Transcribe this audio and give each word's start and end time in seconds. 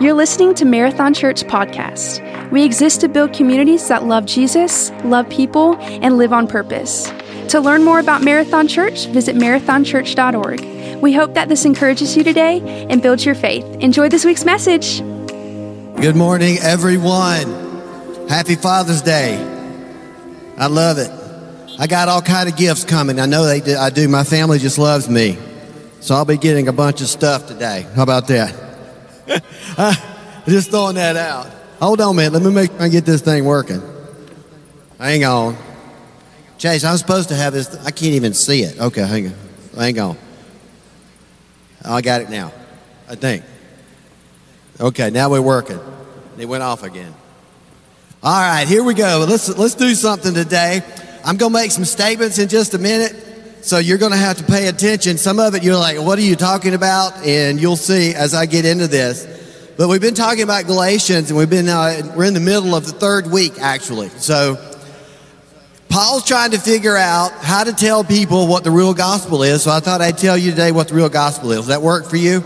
You're 0.00 0.14
listening 0.14 0.54
to 0.54 0.64
Marathon 0.64 1.12
Church 1.12 1.44
Podcast. 1.44 2.50
We 2.50 2.64
exist 2.64 3.02
to 3.02 3.08
build 3.08 3.34
communities 3.34 3.86
that 3.88 4.04
love 4.04 4.24
Jesus, 4.24 4.90
love 5.04 5.28
people, 5.28 5.76
and 5.76 6.16
live 6.16 6.32
on 6.32 6.48
purpose. 6.48 7.12
To 7.50 7.60
learn 7.60 7.84
more 7.84 8.00
about 8.00 8.22
Marathon 8.22 8.66
Church, 8.66 9.06
visit 9.06 9.36
marathonchurch.org. 9.36 11.00
We 11.02 11.12
hope 11.12 11.34
that 11.34 11.48
this 11.50 11.66
encourages 11.66 12.16
you 12.16 12.24
today 12.24 12.86
and 12.88 13.02
builds 13.02 13.26
your 13.26 13.34
faith. 13.34 13.64
Enjoy 13.80 14.08
this 14.08 14.24
week's 14.24 14.44
message. 14.44 15.00
Good 16.00 16.16
morning, 16.16 16.56
everyone. 16.62 18.28
Happy 18.28 18.54
Father's 18.54 19.02
Day. 19.02 19.36
I 20.56 20.66
love 20.66 20.98
it. 20.98 21.10
I 21.78 21.86
got 21.86 22.08
all 22.08 22.22
kind 22.22 22.48
of 22.48 22.56
gifts 22.56 22.84
coming. 22.84 23.20
I 23.20 23.26
know 23.26 23.44
they 23.44 23.60
do, 23.60 23.76
I 23.76 23.90
do. 23.90 24.08
My 24.08 24.24
family 24.24 24.58
just 24.58 24.78
loves 24.78 25.08
me. 25.08 25.36
So 26.00 26.14
I'll 26.14 26.24
be 26.24 26.38
getting 26.38 26.66
a 26.66 26.72
bunch 26.72 27.02
of 27.02 27.08
stuff 27.08 27.46
today. 27.46 27.86
How 27.94 28.02
about 28.02 28.26
that? 28.28 28.71
just 30.46 30.70
throwing 30.70 30.96
that 30.96 31.16
out. 31.16 31.46
Hold 31.80 32.00
on, 32.00 32.16
man. 32.16 32.32
Let 32.32 32.42
me 32.42 32.50
make 32.50 32.70
I 32.80 32.88
get 32.88 33.04
this 33.04 33.22
thing 33.22 33.44
working. 33.44 33.82
Hang 34.98 35.24
on. 35.24 35.56
Chase, 36.58 36.84
I'm 36.84 36.96
supposed 36.96 37.28
to 37.30 37.34
have 37.34 37.52
this. 37.52 37.74
I 37.84 37.90
can't 37.90 38.14
even 38.14 38.34
see 38.34 38.62
it. 38.62 38.78
Okay, 38.78 39.04
hang 39.04 39.26
on. 39.26 39.34
Hang 39.76 39.98
on. 39.98 40.16
Oh, 41.84 41.94
I 41.94 42.02
got 42.02 42.20
it 42.20 42.30
now. 42.30 42.52
I 43.08 43.16
think. 43.16 43.44
Okay, 44.78 45.10
now 45.10 45.30
we're 45.30 45.42
working. 45.42 45.80
It 46.38 46.46
went 46.46 46.62
off 46.62 46.82
again. 46.82 47.14
All 48.22 48.40
right, 48.40 48.66
here 48.68 48.84
we 48.84 48.94
go. 48.94 49.26
Let's 49.28 49.48
let's 49.56 49.74
do 49.74 49.94
something 49.94 50.32
today. 50.32 50.82
I'm 51.24 51.36
going 51.36 51.52
to 51.52 51.58
make 51.58 51.70
some 51.72 51.84
statements 51.84 52.38
in 52.38 52.48
just 52.48 52.74
a 52.74 52.78
minute. 52.78 53.31
So 53.62 53.78
you're 53.78 53.98
going 53.98 54.10
to 54.10 54.18
have 54.18 54.38
to 54.38 54.44
pay 54.44 54.66
attention. 54.66 55.18
Some 55.18 55.38
of 55.38 55.54
it 55.54 55.62
you're 55.62 55.76
like, 55.76 55.96
what 55.96 56.18
are 56.18 56.22
you 56.22 56.34
talking 56.34 56.74
about? 56.74 57.16
And 57.24 57.60
you'll 57.60 57.76
see 57.76 58.12
as 58.12 58.34
I 58.34 58.46
get 58.46 58.64
into 58.64 58.88
this. 58.88 59.24
But 59.78 59.88
we've 59.88 60.00
been 60.00 60.14
talking 60.14 60.42
about 60.42 60.66
Galatians 60.66 61.30
and 61.30 61.38
we've 61.38 61.48
been, 61.48 61.68
uh, 61.68 62.12
we're 62.16 62.24
in 62.24 62.34
the 62.34 62.40
middle 62.40 62.74
of 62.74 62.86
the 62.86 62.92
third 62.92 63.30
week 63.30 63.60
actually. 63.60 64.08
So 64.08 64.56
Paul's 65.88 66.26
trying 66.26 66.50
to 66.50 66.58
figure 66.58 66.96
out 66.96 67.30
how 67.34 67.62
to 67.62 67.72
tell 67.72 68.02
people 68.02 68.48
what 68.48 68.64
the 68.64 68.72
real 68.72 68.94
gospel 68.94 69.44
is. 69.44 69.62
So 69.62 69.70
I 69.70 69.78
thought 69.78 70.00
I'd 70.00 70.18
tell 70.18 70.36
you 70.36 70.50
today 70.50 70.72
what 70.72 70.88
the 70.88 70.94
real 70.94 71.08
gospel 71.08 71.52
is. 71.52 71.58
Does 71.58 71.66
that 71.68 71.82
work 71.82 72.06
for 72.06 72.16
you? 72.16 72.42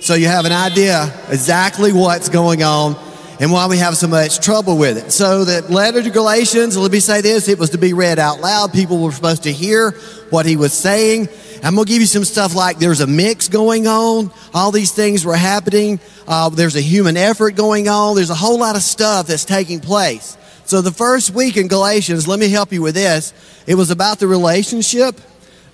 So 0.00 0.14
you 0.14 0.26
have 0.26 0.46
an 0.46 0.52
idea 0.52 1.04
exactly 1.28 1.92
what's 1.92 2.30
going 2.30 2.62
on 2.62 2.96
and 3.40 3.52
why 3.52 3.66
we 3.66 3.78
have 3.78 3.96
so 3.96 4.08
much 4.08 4.40
trouble 4.40 4.78
with 4.78 4.96
it. 4.96 5.12
So 5.12 5.44
the 5.44 5.60
letter 5.70 6.02
to 6.02 6.10
Galatians, 6.10 6.76
let 6.76 6.90
me 6.90 7.00
say 7.00 7.20
this, 7.20 7.48
it 7.48 7.58
was 7.58 7.70
to 7.70 7.78
be 7.78 7.92
read 7.92 8.18
out 8.18 8.40
loud. 8.40 8.72
People 8.72 9.02
were 9.02 9.12
supposed 9.12 9.42
to 9.42 9.52
hear 9.52 9.94
what 10.30 10.46
he 10.46 10.56
was 10.56 10.72
saying. 10.72 11.28
I'm 11.62 11.74
going 11.74 11.86
to 11.86 11.92
give 11.92 12.00
you 12.00 12.06
some 12.06 12.24
stuff 12.24 12.54
like 12.54 12.78
there's 12.78 13.00
a 13.00 13.06
mix 13.06 13.48
going 13.48 13.86
on. 13.86 14.30
All 14.54 14.70
these 14.70 14.92
things 14.92 15.24
were 15.24 15.36
happening. 15.36 16.00
Uh, 16.26 16.48
there's 16.48 16.76
a 16.76 16.80
human 16.80 17.16
effort 17.16 17.56
going 17.56 17.88
on. 17.88 18.16
There's 18.16 18.30
a 18.30 18.34
whole 18.34 18.58
lot 18.58 18.76
of 18.76 18.82
stuff 18.82 19.26
that's 19.26 19.44
taking 19.44 19.80
place. 19.80 20.36
So 20.64 20.82
the 20.82 20.90
first 20.90 21.30
week 21.30 21.56
in 21.56 21.68
Galatians, 21.68 22.26
let 22.26 22.38
me 22.38 22.48
help 22.48 22.72
you 22.72 22.82
with 22.82 22.94
this. 22.94 23.32
It 23.66 23.76
was 23.76 23.90
about 23.90 24.18
the 24.18 24.26
relationship. 24.26 25.20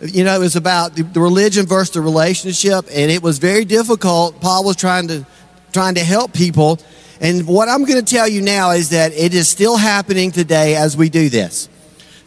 You 0.00 0.25
know, 0.25 0.34
it 0.34 0.41
was 0.41 0.56
about 0.56 0.97
the 0.97 1.20
religion 1.20 1.67
versus 1.67 1.95
the 1.95 2.00
relationship, 2.00 2.86
and 2.92 3.11
it 3.11 3.23
was 3.23 3.39
very 3.39 3.64
difficult. 3.64 4.41
Paul 4.41 4.64
was 4.64 4.77
trying 4.77 5.08
to 5.08 5.25
trying 5.73 5.95
to 5.95 6.05
help 6.05 6.34
people 6.34 6.78
and 7.23 7.47
what 7.47 7.69
I'm 7.69 7.84
going 7.84 8.05
to 8.05 8.14
tell 8.14 8.27
you 8.27 8.42
now 8.42 8.73
is 8.73 8.91
that 8.91 9.12
it 9.12 9.33
is 9.33 9.48
still 9.48 9.77
happening 9.77 10.33
today 10.33 10.75
as 10.75 10.97
we 10.97 11.08
do 11.08 11.28
this. 11.28 11.69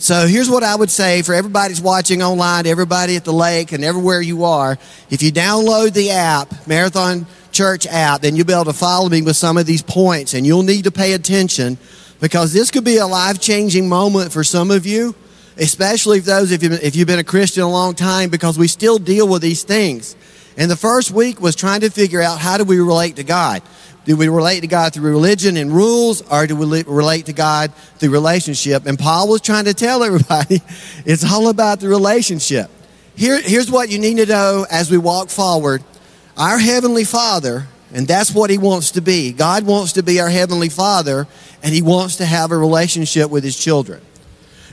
So 0.06 0.28
here's 0.28 0.52
what 0.52 0.62
I 0.62 0.76
would 0.76 0.92
say 0.92 1.24
for 1.24 1.34
everybody's 1.34 1.82
watching 1.82 2.22
online, 2.22 2.68
everybody 2.68 3.16
at 3.16 3.26
the 3.26 3.34
lake 3.34 3.72
and 3.72 3.84
everywhere 3.84 4.22
you 4.22 4.44
are. 4.44 4.78
If 5.10 5.24
you 5.24 5.32
download 5.32 5.94
the 5.94 6.12
app, 6.12 6.68
Marathon 6.68 7.26
Church 7.52 7.88
app, 7.88 8.22
then 8.22 8.36
you'll 8.36 8.46
be 8.46 8.54
able 8.54 8.66
to 8.66 8.74
follow 8.74 9.10
me 9.10 9.24
with 9.24 9.36
some 9.36 9.58
of 9.58 9.66
these 9.66 9.82
points 9.82 10.36
and 10.36 10.46
you'll 10.46 10.62
need 10.62 10.84
to 10.84 10.92
pay 10.92 11.14
attention 11.14 11.80
because 12.22 12.54
this 12.54 12.70
could 12.70 12.84
be 12.84 12.98
a 12.98 13.08
life 13.08 13.42
changing 13.42 13.90
moment 13.90 14.32
for 14.32 14.44
some 14.44 14.70
of 14.70 14.86
you, 14.86 15.16
especially 15.58 16.20
if 16.20 16.26
those, 16.26 16.52
if 16.52 16.62
you've, 16.62 16.84
if 16.84 16.96
you've 16.96 17.08
been 17.08 17.18
a 17.18 17.24
Christian 17.24 17.64
a 17.64 17.72
long 17.72 17.96
time, 17.96 18.30
because 18.30 18.60
we 18.60 18.68
still 18.68 19.00
deal 19.00 19.28
with 19.28 19.42
these 19.42 19.64
things. 19.64 20.16
And 20.56 20.70
the 20.70 20.76
first 20.76 21.10
week 21.10 21.42
was 21.42 21.56
trying 21.56 21.82
to 21.82 21.90
figure 21.90 22.22
out 22.22 22.38
how 22.38 22.60
do 22.60 22.64
we 22.64 22.78
relate 22.78 23.16
to 23.16 23.24
God. 23.24 23.64
Do 24.06 24.16
we 24.16 24.28
relate 24.28 24.60
to 24.62 24.68
God 24.68 24.94
through 24.94 25.10
religion 25.10 25.58
and 25.58 25.72
rules, 25.72 26.22
or 26.30 26.46
do 26.46 26.56
we 26.56 26.84
relate 26.84 27.26
to 27.26 27.34
God 27.34 27.74
through 27.98 28.12
relationship? 28.12 28.86
And 28.86 29.00
Paul 29.00 29.28
was 29.28 29.42
trying 29.42 29.66
to 29.66 29.74
tell 29.74 30.04
everybody 30.10 30.62
it's 31.06 31.30
all 31.30 31.50
about 31.50 31.80
the 31.80 31.90
relationship. 31.90 32.70
Here, 33.16 33.42
here's 33.42 33.72
what 33.72 33.90
you 33.90 33.98
need 33.98 34.18
to 34.18 34.28
know 34.28 34.66
as 34.70 34.92
we 34.92 35.00
walk 35.00 35.30
forward. 35.30 35.84
Our 36.38 36.60
Heavenly 36.60 37.04
Father, 37.04 37.66
and 37.94 38.08
that's 38.08 38.32
what 38.32 38.52
He 38.52 38.60
wants 38.60 38.92
to 38.92 39.02
be. 39.02 39.32
God 39.32 39.66
wants 39.66 39.94
to 39.94 40.04
be 40.04 40.20
our 40.20 40.30
Heavenly 40.30 40.70
Father, 40.70 41.26
and 41.64 41.74
He 41.74 41.82
wants 41.82 42.18
to 42.18 42.26
have 42.26 42.52
a 42.52 42.58
relationship 42.58 43.32
with 43.32 43.44
His 43.44 43.58
children. 43.58 44.02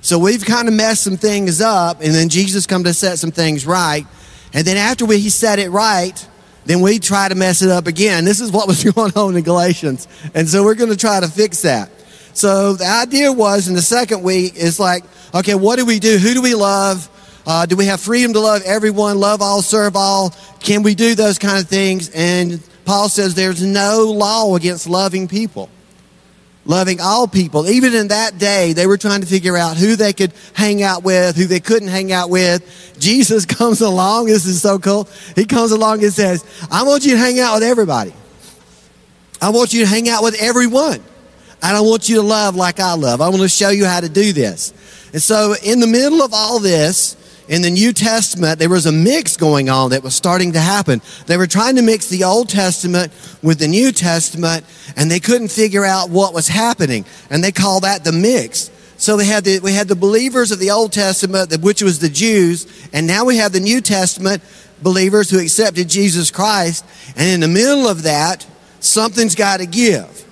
So 0.03 0.19
we've 0.19 0.45
kind 0.45 0.69
of 0.69 0.75
messed 0.75 1.05
some 1.05 1.17
things 1.17 1.63
up, 1.63 2.01
and 2.03 2.13
then 2.13 2.29
Jesus 2.29 2.67
come 2.67 2.85
to 2.85 2.93
set 2.93 3.19
some 3.19 3.31
things 3.31 3.65
right. 3.65 4.05
And 4.53 4.67
then 4.67 4.77
after 4.77 5.07
we, 5.07 5.19
He 5.19 5.31
set 5.31 5.59
it 5.59 5.71
right, 5.71 6.29
then 6.65 6.81
we 6.81 6.99
try 6.99 7.29
to 7.29 7.35
mess 7.35 7.63
it 7.63 7.71
up 7.71 7.87
again. 7.87 8.25
This 8.25 8.41
is 8.41 8.53
what 8.53 8.69
was 8.69 8.85
going 8.93 9.13
on 9.15 9.37
in 9.37 9.43
Galatians. 9.43 10.09
And 10.35 10.49
so 10.49 10.65
we're 10.65 10.75
going 10.75 10.91
to 10.91 10.97
try 10.97 11.21
to 11.21 11.29
fix 11.29 11.63
that. 11.63 11.91
So 12.35 12.75
the 12.75 12.87
idea 12.87 13.33
was 13.33 13.69
in 13.69 13.75
the 13.75 13.83
second 13.83 14.23
week 14.23 14.57
is 14.57 14.81
like, 14.81 15.05
okay, 15.35 15.55
what 15.55 15.77
do 15.77 15.85
we 15.85 15.99
do? 15.99 16.19
Who 16.19 16.35
do 16.35 16.43
we 16.43 16.55
love? 16.55 17.09
Uh, 17.47 17.67
do 17.67 17.77
we 17.77 17.87
have 17.87 18.01
freedom 18.01 18.33
to 18.33 18.41
love 18.41 18.63
everyone, 18.65 19.19
love 19.19 19.43
all, 19.43 19.63
serve 19.63 19.97
all? 19.97 20.31
Can 20.61 20.83
we 20.83 20.95
do 20.95 21.15
those 21.15 21.39
kind 21.39 21.59
of 21.59 21.69
things? 21.69 22.09
And 22.15 22.63
Paul 22.85 23.09
says 23.09 23.35
there's 23.35 23.63
no 23.63 24.13
law 24.17 24.55
against 24.55 24.89
loving 24.89 25.29
people 25.29 25.69
loving 26.65 27.01
all 27.01 27.27
people. 27.27 27.69
Even 27.69 27.95
in 27.95 28.09
that 28.09 28.39
day, 28.39 28.73
they 28.73 28.87
were 28.87 28.97
trying 28.97 29.21
to 29.21 29.27
figure 29.27 29.57
out 29.57 29.77
who 29.77 29.97
they 29.97 30.13
could 30.13 30.33
hang 30.55 30.83
out 30.83 31.03
with, 31.03 31.37
who 31.37 31.47
they 31.47 31.61
couldn't 31.61 31.89
hang 31.89 32.13
out 32.13 32.31
with. 32.31 32.97
Jesus 32.99 33.47
comes 33.59 33.81
along. 33.81 34.27
This 34.27 34.47
is 34.47 34.63
so 34.63 34.79
cool. 34.79 35.09
He 35.35 35.45
comes 35.45 35.73
along 35.73 36.03
and 36.03 36.13
says, 36.13 36.45
I 36.71 36.85
want 36.85 37.05
you 37.05 37.13
to 37.13 37.19
hang 37.19 37.41
out 37.41 37.55
with 37.55 37.65
everybody. 37.65 38.13
I 39.41 39.51
want 39.51 39.73
you 39.73 39.81
to 39.81 39.87
hang 39.87 40.09
out 40.09 40.23
with 40.23 40.41
everyone. 40.41 41.03
And 41.65 41.77
I 41.77 41.81
want 41.81 42.09
you 42.09 42.17
to 42.17 42.23
love 42.23 42.57
like 42.57 42.81
I 42.81 42.95
love. 42.95 43.21
I 43.21 43.29
want 43.29 43.43
to 43.43 43.49
show 43.49 43.71
you 43.71 43.85
how 43.85 44.01
to 44.01 44.09
do 44.09 44.33
this. 44.33 44.73
And 45.13 45.23
so 45.23 45.55
in 45.63 45.81
the 45.81 45.87
middle 45.87 46.23
of 46.23 46.33
all 46.33 46.59
this, 46.59 47.17
in 47.49 47.63
the 47.63 47.71
New 47.71 47.93
Testament, 47.93 48.59
there 48.59 48.69
was 48.69 48.87
a 48.87 48.93
mix 48.93 49.37
going 49.37 49.69
on 49.69 49.91
that 49.91 50.03
was 50.03 50.15
starting 50.15 50.53
to 50.53 50.61
happen. 50.61 51.03
They 51.27 51.37
were 51.37 51.47
trying 51.47 51.77
to 51.77 51.83
mix 51.83 52.09
the 52.09 52.25
Old 52.25 52.49
Testament 52.49 53.13
with 53.43 53.59
the 53.59 53.69
New 53.69 53.93
Testament, 53.93 54.65
and 54.97 55.11
they 55.11 55.21
couldn't 55.21 55.49
figure 55.49 55.85
out 55.85 56.11
what 56.11 56.33
was 56.35 56.49
happening. 56.49 57.05
And 57.31 57.43
they 57.43 57.53
call 57.53 57.81
that 57.81 58.05
the 58.05 58.13
mix. 58.13 58.71
So 58.97 59.17
they 59.17 59.25
had 59.25 59.45
the, 59.45 59.59
we 59.59 59.73
had 59.73 59.89
the 59.89 59.97
believers 59.97 60.53
of 60.53 60.61
the 60.61 60.71
Old 60.71 60.93
Testament, 60.93 61.57
which 61.61 61.83
was 61.83 61.99
the 61.99 62.09
Jews, 62.09 62.89
and 62.93 63.07
now 63.07 63.25
we 63.25 63.39
have 63.39 63.53
the 63.53 63.61
New 63.61 63.81
Testament 63.81 64.43
believers 64.83 65.31
who 65.31 65.41
accepted 65.41 65.89
Jesus 65.89 66.31
Christ. 66.31 66.85
And 67.17 67.29
in 67.29 67.41
the 67.41 67.49
middle 67.49 67.89
of 67.89 68.03
that, 68.05 68.47
something's 68.81 69.35
got 69.35 69.59
to 69.59 69.67
give. 69.67 70.25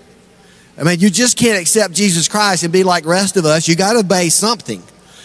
I 0.79 0.85
mean, 0.85 1.01
you 1.01 1.11
just 1.11 1.37
can't 1.37 1.61
accept 1.61 1.95
Jesus 1.95 2.29
Christ 2.29 2.63
and 2.63 2.73
be 2.73 2.85
like 2.85 3.05
rest 3.05 3.37
of 3.37 3.45
us. 3.45 3.69
You 3.69 3.77
got 3.77 3.95
to 3.95 4.01
obey 4.01 4.29
something. 4.29 4.83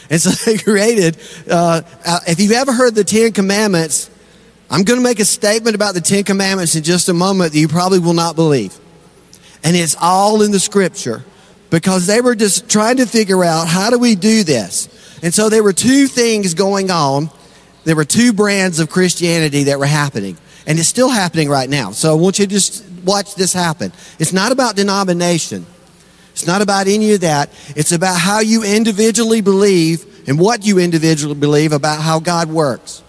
And 0.09 0.21
so 0.21 0.29
they 0.29 0.57
created, 0.57 1.17
uh, 1.49 1.81
uh, 2.05 2.19
if 2.27 2.39
you've 2.39 2.51
ever 2.51 2.73
heard 2.73 2.95
the 2.95 3.03
Ten 3.03 3.31
Commandments, 3.31 4.09
I'm 4.69 4.83
going 4.83 4.99
to 4.99 5.03
make 5.03 5.19
a 5.19 5.25
statement 5.25 5.75
about 5.75 5.93
the 5.93 6.01
Ten 6.01 6.23
Commandments 6.23 6.75
in 6.75 6.83
just 6.83 7.09
a 7.09 7.13
moment 7.13 7.53
that 7.53 7.59
you 7.59 7.67
probably 7.67 7.99
will 7.99 8.13
not 8.13 8.35
believe. 8.35 8.77
And 9.63 9.75
it's 9.75 9.95
all 9.99 10.41
in 10.41 10.51
the 10.51 10.59
scripture 10.59 11.23
because 11.69 12.07
they 12.07 12.21
were 12.21 12.35
just 12.35 12.69
trying 12.69 12.97
to 12.97 13.05
figure 13.05 13.43
out 13.43 13.67
how 13.67 13.89
do 13.89 13.97
we 13.97 14.15
do 14.15 14.43
this. 14.43 14.89
And 15.23 15.33
so 15.33 15.49
there 15.49 15.63
were 15.63 15.73
two 15.73 16.07
things 16.07 16.53
going 16.53 16.91
on. 16.91 17.29
There 17.83 17.95
were 17.95 18.05
two 18.05 18.33
brands 18.33 18.79
of 18.79 18.89
Christianity 18.89 19.63
that 19.63 19.79
were 19.79 19.85
happening. 19.85 20.37
And 20.67 20.79
it's 20.79 20.87
still 20.87 21.09
happening 21.09 21.49
right 21.49 21.69
now. 21.69 21.91
So 21.91 22.11
I 22.11 22.15
want 22.15 22.39
you 22.39 22.45
to 22.45 22.51
just 22.51 22.83
watch 23.03 23.35
this 23.35 23.53
happen. 23.53 23.91
It's 24.19 24.33
not 24.33 24.51
about 24.51 24.75
denomination. 24.75 25.65
It's 26.35 26.45
not 26.45 26.61
about 26.61 26.87
any 26.87 27.13
of 27.13 27.21
that. 27.21 27.49
It's 27.77 27.93
about 27.93 28.19
how 28.19 28.41
you 28.41 28.61
individually 28.61 29.39
believe 29.39 30.27
and 30.27 30.37
what 30.37 30.65
you 30.65 30.79
individually 30.79 31.33
believe 31.33 31.71
about 31.71 32.01
how 32.01 32.19
God 32.19 32.49
works. 32.49 33.01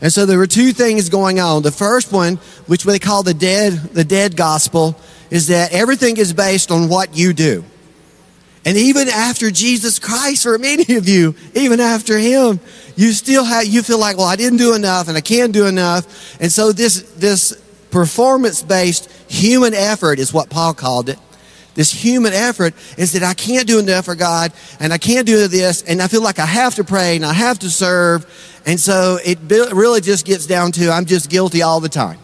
And 0.00 0.10
so 0.10 0.24
there 0.24 0.38
were 0.38 0.46
two 0.46 0.72
things 0.72 1.10
going 1.10 1.38
on. 1.40 1.62
The 1.62 1.72
first 1.72 2.10
one, 2.10 2.36
which 2.66 2.84
they 2.84 2.98
call 2.98 3.22
the 3.22 3.34
dead, 3.34 3.74
the 3.74 4.02
dead 4.02 4.34
gospel, 4.34 4.98
is 5.28 5.48
that 5.48 5.74
everything 5.74 6.16
is 6.16 6.32
based 6.32 6.70
on 6.70 6.88
what 6.88 7.14
you 7.14 7.34
do. 7.34 7.66
And 8.64 8.78
even 8.78 9.10
after 9.10 9.50
Jesus 9.50 9.98
Christ, 9.98 10.44
for 10.44 10.56
many 10.56 10.96
of 10.96 11.06
you, 11.06 11.34
even 11.54 11.80
after 11.80 12.16
Him, 12.16 12.60
you 12.96 13.12
still 13.12 13.44
have, 13.44 13.66
you 13.66 13.82
feel 13.82 13.98
like, 13.98 14.16
well, 14.16 14.26
I 14.26 14.36
didn't 14.36 14.56
do 14.58 14.74
enough 14.74 15.08
and 15.08 15.18
I 15.18 15.20
can't 15.20 15.52
do 15.52 15.66
enough. 15.66 16.40
And 16.40 16.50
so 16.50 16.72
this, 16.72 17.02
this 17.18 17.52
performance 17.90 18.62
based 18.62 19.12
human 19.30 19.74
effort 19.74 20.18
is 20.18 20.32
what 20.32 20.48
Paul 20.48 20.72
called 20.72 21.10
it 21.10 21.18
this 21.74 21.92
human 21.92 22.32
effort 22.32 22.74
is 22.98 23.12
that 23.12 23.22
I 23.22 23.34
can't 23.34 23.66
do 23.66 23.78
enough 23.78 24.06
for 24.06 24.14
God 24.14 24.52
and 24.80 24.92
I 24.92 24.98
can't 24.98 25.26
do 25.26 25.46
this 25.46 25.82
and 25.82 26.02
I 26.02 26.08
feel 26.08 26.22
like 26.22 26.38
I 26.38 26.46
have 26.46 26.74
to 26.76 26.84
pray 26.84 27.16
and 27.16 27.24
I 27.24 27.32
have 27.32 27.58
to 27.60 27.70
serve. 27.70 28.26
And 28.66 28.78
so 28.78 29.18
it 29.24 29.38
really 29.48 30.00
just 30.00 30.26
gets 30.26 30.46
down 30.46 30.72
to 30.72 30.90
I'm 30.90 31.06
just 31.06 31.30
guilty 31.30 31.62
all 31.62 31.80
the 31.80 31.88
time. 31.88 32.18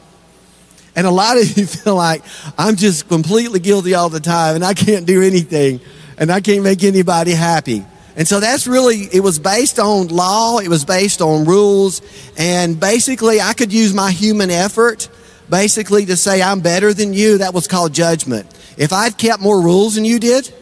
And 0.94 1.06
a 1.06 1.10
lot 1.10 1.36
of 1.36 1.44
you 1.56 1.66
feel 1.66 1.94
like 1.94 2.22
I'm 2.58 2.76
just 2.76 3.08
completely 3.08 3.60
guilty 3.60 3.94
all 3.94 4.08
the 4.08 4.20
time 4.20 4.56
and 4.56 4.64
I 4.64 4.74
can't 4.74 5.06
do 5.06 5.22
anything 5.22 5.80
and 6.18 6.30
I 6.30 6.40
can't 6.40 6.64
make 6.64 6.82
anybody 6.82 7.32
happy. 7.32 7.84
And 8.16 8.26
so 8.26 8.40
that's 8.40 8.66
really, 8.66 9.02
it 9.12 9.20
was 9.20 9.38
based 9.38 9.78
on 9.78 10.08
law, 10.08 10.58
it 10.58 10.68
was 10.68 10.86
based 10.86 11.20
on 11.20 11.44
rules, 11.44 12.00
and 12.38 12.80
basically 12.80 13.42
I 13.42 13.52
could 13.52 13.74
use 13.74 13.92
my 13.92 14.10
human 14.10 14.50
effort 14.50 15.10
basically 15.48 16.06
to 16.06 16.16
say 16.16 16.42
I'm 16.42 16.60
better 16.60 16.92
than 16.92 17.12
you. 17.12 17.38
That 17.38 17.54
was 17.54 17.66
called 17.66 17.92
judgment. 17.92 18.46
If 18.76 18.92
I'd 18.92 19.16
kept 19.16 19.42
more 19.42 19.60
rules 19.60 19.94
than 19.94 20.04
you 20.04 20.18
did, 20.18 20.52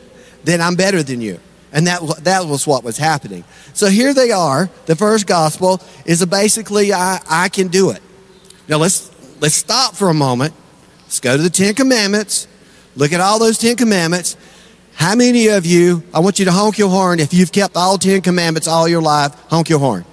then 0.44 0.60
I'm 0.60 0.75
better 0.75 1.02
than 1.02 1.20
you. 1.20 1.40
And 1.72 1.86
that, 1.88 2.00
that 2.25 2.46
was 2.46 2.66
what 2.66 2.84
was 2.84 2.96
happening. 2.96 3.44
So 3.72 3.88
here 3.88 4.14
they 4.14 4.31
are. 4.31 4.70
The 4.86 4.94
first 4.94 5.26
gospel 5.26 5.81
is 6.04 6.22
a 6.22 6.26
basically, 6.26 6.92
I, 6.92 7.20
I 7.28 7.48
can 7.48 7.69
do 7.69 7.90
it. 7.90 8.00
Now 8.69 8.76
let's, 8.78 9.10
let's 9.40 9.56
stop 9.56 9.96
for 9.96 10.08
a 10.08 10.14
moment. 10.14 10.54
Let's 11.02 11.19
go 11.19 11.37
to 11.37 11.42
the 11.42 11.50
Ten 11.50 11.75
Commandments. 11.75 12.46
Look 12.94 13.12
at 13.12 13.20
all 13.20 13.40
those 13.40 13.58
Ten 13.58 13.75
Commandments. 13.75 14.37
How 14.94 15.16
many 15.16 15.48
of 15.48 15.66
you, 15.66 16.04
I 16.14 16.20
want 16.20 16.38
you 16.38 16.44
to 16.44 16.52
honk 16.52 16.78
your 16.78 16.88
horn 16.88 17.19
if 17.19 17.34
you've 17.34 17.50
kept 17.50 17.76
all 17.76 17.98
Ten 17.98 18.20
Commandments 18.20 18.69
all 18.69 18.87
your 18.87 19.02
life, 19.02 19.34
honk 19.48 19.69
your 19.69 19.80
horn. 19.80 20.04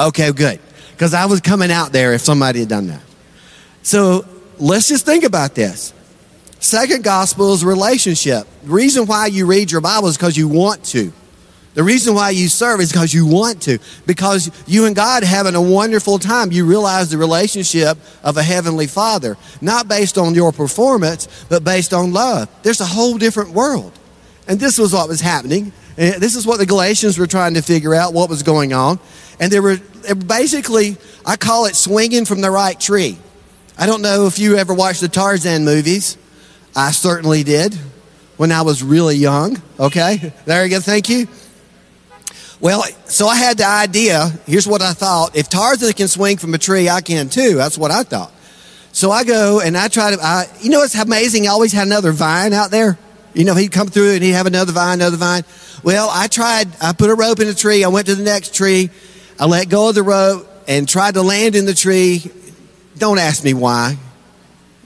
Okay, 0.00 0.32
good. 0.32 0.58
Because 1.02 1.14
I 1.14 1.26
was 1.26 1.40
coming 1.40 1.72
out 1.72 1.90
there 1.90 2.12
if 2.12 2.20
somebody 2.20 2.60
had 2.60 2.68
done 2.68 2.86
that. 2.86 3.02
So 3.82 4.24
let's 4.60 4.86
just 4.86 5.04
think 5.04 5.24
about 5.24 5.52
this. 5.52 5.92
Second 6.60 7.02
gospel 7.02 7.52
is 7.54 7.64
relationship. 7.64 8.46
The 8.62 8.70
reason 8.70 9.06
why 9.06 9.26
you 9.26 9.44
read 9.44 9.72
your 9.72 9.80
Bible 9.80 10.06
is 10.06 10.16
because 10.16 10.36
you 10.36 10.46
want 10.46 10.84
to. 10.84 11.12
The 11.74 11.82
reason 11.82 12.14
why 12.14 12.30
you 12.30 12.46
serve 12.46 12.78
is 12.78 12.92
because 12.92 13.12
you 13.12 13.26
want 13.26 13.62
to, 13.62 13.80
because 14.06 14.52
you 14.68 14.86
and 14.86 14.94
God 14.94 15.24
having 15.24 15.56
a 15.56 15.60
wonderful 15.60 16.20
time. 16.20 16.52
You 16.52 16.66
realize 16.66 17.10
the 17.10 17.18
relationship 17.18 17.98
of 18.22 18.36
a 18.36 18.42
heavenly 18.44 18.86
Father, 18.86 19.36
not 19.60 19.88
based 19.88 20.16
on 20.16 20.36
your 20.36 20.52
performance, 20.52 21.26
but 21.48 21.64
based 21.64 21.92
on 21.92 22.12
love. 22.12 22.48
There's 22.62 22.80
a 22.80 22.86
whole 22.86 23.18
different 23.18 23.50
world. 23.50 23.90
And 24.46 24.60
this 24.60 24.78
was 24.78 24.92
what 24.92 25.08
was 25.08 25.20
happening. 25.20 25.72
And 25.96 26.22
this 26.22 26.36
is 26.36 26.46
what 26.46 26.58
the 26.58 26.66
Galatians 26.66 27.18
were 27.18 27.26
trying 27.26 27.54
to 27.54 27.60
figure 27.60 27.92
out 27.92 28.14
what 28.14 28.30
was 28.30 28.44
going 28.44 28.72
on. 28.72 29.00
And 29.40 29.52
they 29.52 29.60
were, 29.60 29.78
eh, 30.06 30.14
basically, 30.14 30.96
I 31.24 31.36
call 31.36 31.66
it 31.66 31.76
swinging 31.76 32.24
from 32.24 32.40
the 32.40 32.50
right 32.50 32.78
tree. 32.78 33.18
I 33.78 33.86
don't 33.86 34.02
know 34.02 34.26
if 34.26 34.38
you 34.38 34.56
ever 34.56 34.74
watched 34.74 35.00
the 35.00 35.08
Tarzan 35.08 35.64
movies. 35.64 36.16
I 36.76 36.90
certainly 36.90 37.42
did 37.42 37.74
when 38.36 38.52
I 38.52 38.62
was 38.62 38.82
really 38.82 39.16
young. 39.16 39.60
Okay, 39.78 40.32
there 40.44 40.64
you 40.64 40.70
go. 40.70 40.80
Thank 40.80 41.08
you. 41.08 41.28
Well, 42.60 42.84
so 43.06 43.26
I 43.26 43.36
had 43.36 43.58
the 43.58 43.66
idea. 43.66 44.30
Here's 44.46 44.68
what 44.68 44.82
I 44.82 44.92
thought: 44.92 45.36
if 45.36 45.48
Tarzan 45.48 45.92
can 45.94 46.08
swing 46.08 46.36
from 46.36 46.54
a 46.54 46.58
tree, 46.58 46.88
I 46.88 47.00
can 47.00 47.28
too. 47.28 47.54
That's 47.54 47.76
what 47.76 47.90
I 47.90 48.02
thought. 48.04 48.32
So 48.92 49.10
I 49.10 49.24
go 49.24 49.60
and 49.60 49.76
I 49.76 49.88
try 49.88 50.14
to. 50.14 50.22
I, 50.22 50.46
you 50.60 50.70
know, 50.70 50.82
it's 50.82 50.94
amazing. 50.94 51.46
I 51.46 51.50
always 51.50 51.72
had 51.72 51.86
another 51.86 52.12
vine 52.12 52.52
out 52.52 52.70
there. 52.70 52.98
You 53.34 53.44
know, 53.44 53.54
he'd 53.54 53.72
come 53.72 53.88
through 53.88 54.12
and 54.12 54.22
he'd 54.22 54.32
have 54.32 54.46
another 54.46 54.72
vine, 54.72 55.00
another 55.00 55.16
vine. 55.16 55.44
Well, 55.82 56.08
I 56.12 56.26
tried. 56.28 56.68
I 56.80 56.92
put 56.92 57.10
a 57.10 57.14
rope 57.14 57.40
in 57.40 57.48
a 57.48 57.54
tree. 57.54 57.82
I 57.82 57.88
went 57.88 58.06
to 58.06 58.14
the 58.14 58.22
next 58.22 58.54
tree. 58.54 58.90
I 59.42 59.46
let 59.46 59.68
go 59.68 59.88
of 59.88 59.96
the 59.96 60.04
rope 60.04 60.46
and 60.68 60.88
tried 60.88 61.14
to 61.14 61.22
land 61.22 61.56
in 61.56 61.66
the 61.66 61.74
tree. 61.74 62.30
Don't 62.96 63.18
ask 63.18 63.42
me 63.42 63.54
why. 63.54 63.96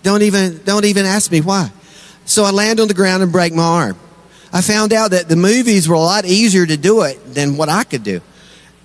Don't 0.03 0.23
even 0.23 0.63
don't 0.65 0.87
even 0.87 1.05
ask 1.05 1.31
me 1.31 1.43
why. 1.43 1.71
So 2.25 2.43
I 2.43 2.53
land 2.53 2.81
on 2.81 2.89
the 2.89 2.95
ground 2.95 3.23
and 3.23 3.31
break 3.31 3.53
my 3.53 3.63
arm. 3.63 3.99
I 4.55 4.63
found 4.63 4.95
out 4.95 5.11
that 5.11 5.29
the 5.29 5.37
movies 5.37 5.91
were 5.91 5.95
a 5.95 6.01
lot 6.01 6.25
easier 6.25 6.65
to 6.65 6.79
do 6.79 7.03
it 7.03 7.35
than 7.35 7.59
what 7.59 7.69
I 7.69 7.85
could 7.85 8.03
do. 8.03 8.23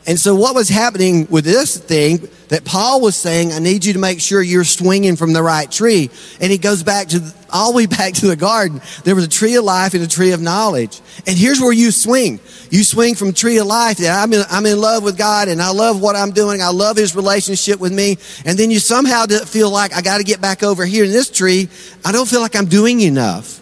And 0.05 0.19
so 0.19 0.35
what 0.35 0.55
was 0.55 0.67
happening 0.67 1.25
with 1.29 1.45
this 1.45 1.77
thing 1.77 2.27
that 2.51 2.65
Paul 2.65 2.99
was 2.99 3.15
saying, 3.15 3.53
I 3.53 3.59
need 3.59 3.85
you 3.85 3.93
to 3.93 3.99
make 3.99 4.19
sure 4.19 4.41
you're 4.41 4.65
swinging 4.65 5.15
from 5.15 5.31
the 5.31 5.41
right 5.41 5.71
tree. 5.71 6.09
And 6.41 6.51
he 6.51 6.57
goes 6.57 6.83
back 6.83 7.07
to 7.07 7.33
all 7.49 7.71
the 7.71 7.77
way 7.77 7.85
back 7.97 8.13
to 8.15 8.27
the 8.27 8.35
garden. 8.35 8.81
There 9.05 9.15
was 9.15 9.23
a 9.23 9.29
tree 9.29 9.55
of 9.55 9.63
life 9.63 9.93
and 9.93 10.03
a 10.03 10.07
tree 10.07 10.33
of 10.33 10.41
knowledge. 10.41 10.99
And 11.25 11.37
here's 11.37 11.61
where 11.61 11.71
you 11.71 11.91
swing. 11.91 12.41
You 12.69 12.83
swing 12.83 13.15
from 13.15 13.31
tree 13.31 13.57
of 13.57 13.67
life 13.67 13.99
I'm 14.05 14.33
in, 14.33 14.43
I'm 14.51 14.65
in 14.65 14.81
love 14.81 15.01
with 15.01 15.17
God 15.17 15.47
and 15.47 15.61
I 15.61 15.71
love 15.71 16.01
what 16.01 16.17
I'm 16.17 16.31
doing. 16.31 16.61
I 16.61 16.71
love 16.71 16.97
his 16.97 17.15
relationship 17.15 17.79
with 17.79 17.93
me. 17.93 18.17
And 18.45 18.59
then 18.59 18.69
you 18.69 18.79
somehow 18.79 19.27
feel 19.27 19.69
like 19.69 19.93
I 19.93 20.01
got 20.01 20.17
to 20.17 20.25
get 20.25 20.41
back 20.41 20.61
over 20.61 20.85
here 20.85 21.05
in 21.05 21.11
this 21.11 21.31
tree. 21.31 21.69
I 22.03 22.11
don't 22.11 22.27
feel 22.27 22.41
like 22.41 22.57
I'm 22.57 22.65
doing 22.65 22.99
enough. 22.99 23.61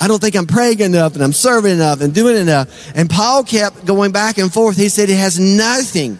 I 0.00 0.08
don't 0.08 0.20
think 0.20 0.34
I'm 0.34 0.48
praying 0.48 0.80
enough 0.80 1.14
and 1.14 1.22
I'm 1.22 1.32
serving 1.32 1.74
enough 1.74 2.00
and 2.00 2.12
doing 2.12 2.36
enough. 2.36 2.96
And 2.96 3.08
Paul 3.08 3.44
kept 3.44 3.86
going 3.86 4.10
back 4.10 4.38
and 4.38 4.52
forth. 4.52 4.76
He 4.76 4.88
said 4.88 5.08
it 5.08 5.16
has 5.18 5.38
nothing 5.38 6.18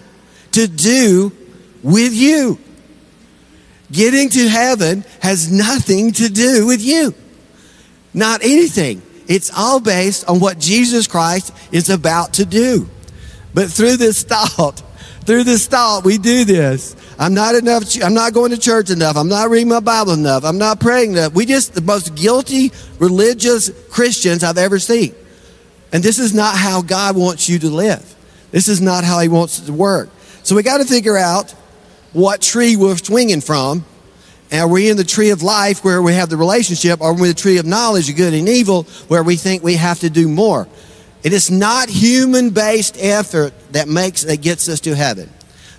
to 0.52 0.68
do 0.68 1.32
with 1.82 2.14
you. 2.14 2.58
Getting 3.90 4.30
to 4.30 4.48
heaven 4.48 5.04
has 5.20 5.52
nothing 5.52 6.12
to 6.12 6.28
do 6.28 6.66
with 6.66 6.80
you. 6.80 7.14
Not 8.14 8.42
anything. 8.42 9.02
It's 9.28 9.50
all 9.56 9.80
based 9.80 10.28
on 10.28 10.40
what 10.40 10.58
Jesus 10.58 11.06
Christ 11.06 11.54
is 11.72 11.90
about 11.90 12.34
to 12.34 12.44
do. 12.44 12.88
But 13.54 13.70
through 13.70 13.98
this 13.98 14.22
thought, 14.22 14.82
through 15.24 15.44
this 15.44 15.66
thought, 15.66 16.04
we 16.04 16.18
do 16.18 16.44
this. 16.44 16.96
I'm 17.18 17.34
not 17.34 17.54
enough. 17.54 17.84
I'm 18.02 18.14
not 18.14 18.32
going 18.32 18.50
to 18.50 18.58
church 18.58 18.90
enough. 18.90 19.16
I'm 19.16 19.28
not 19.28 19.50
reading 19.50 19.68
my 19.68 19.80
Bible 19.80 20.12
enough. 20.12 20.44
I'm 20.44 20.58
not 20.58 20.80
praying 20.80 21.12
enough. 21.12 21.34
We 21.34 21.46
just 21.46 21.74
the 21.74 21.80
most 21.80 22.14
guilty 22.14 22.72
religious 22.98 23.70
Christians 23.90 24.42
I've 24.42 24.58
ever 24.58 24.78
seen. 24.78 25.14
And 25.92 26.02
this 26.02 26.18
is 26.18 26.34
not 26.34 26.56
how 26.56 26.82
God 26.82 27.16
wants 27.16 27.48
you 27.48 27.58
to 27.60 27.68
live. 27.68 28.14
This 28.50 28.68
is 28.68 28.80
not 28.80 29.04
how 29.04 29.20
He 29.20 29.28
wants 29.28 29.60
it 29.60 29.66
to 29.66 29.72
work. 29.72 30.08
So 30.42 30.56
we 30.56 30.62
got 30.62 30.78
to 30.78 30.84
figure 30.84 31.16
out 31.16 31.54
what 32.12 32.42
tree 32.42 32.76
we're 32.76 32.96
swinging 32.96 33.40
from. 33.40 33.84
Are 34.52 34.68
we 34.68 34.90
in 34.90 34.98
the 34.98 35.04
tree 35.04 35.30
of 35.30 35.42
life 35.42 35.82
where 35.82 36.02
we 36.02 36.12
have 36.12 36.28
the 36.28 36.36
relationship? 36.36 37.00
Or 37.00 37.10
are 37.10 37.14
we 37.14 37.22
in 37.22 37.28
the 37.28 37.34
tree 37.34 37.56
of 37.56 37.64
knowledge 37.64 38.10
of 38.10 38.16
good 38.16 38.34
and 38.34 38.48
evil 38.48 38.82
where 39.08 39.22
we 39.22 39.36
think 39.36 39.62
we 39.62 39.76
have 39.76 40.00
to 40.00 40.10
do 40.10 40.28
more? 40.28 40.68
It 41.22 41.32
is 41.32 41.50
not 41.50 41.88
human 41.88 42.50
based 42.50 42.96
effort 42.98 43.54
that 43.72 43.88
makes, 43.88 44.22
that 44.22 44.42
gets 44.42 44.68
us 44.68 44.80
to 44.80 44.94
heaven. 44.94 45.30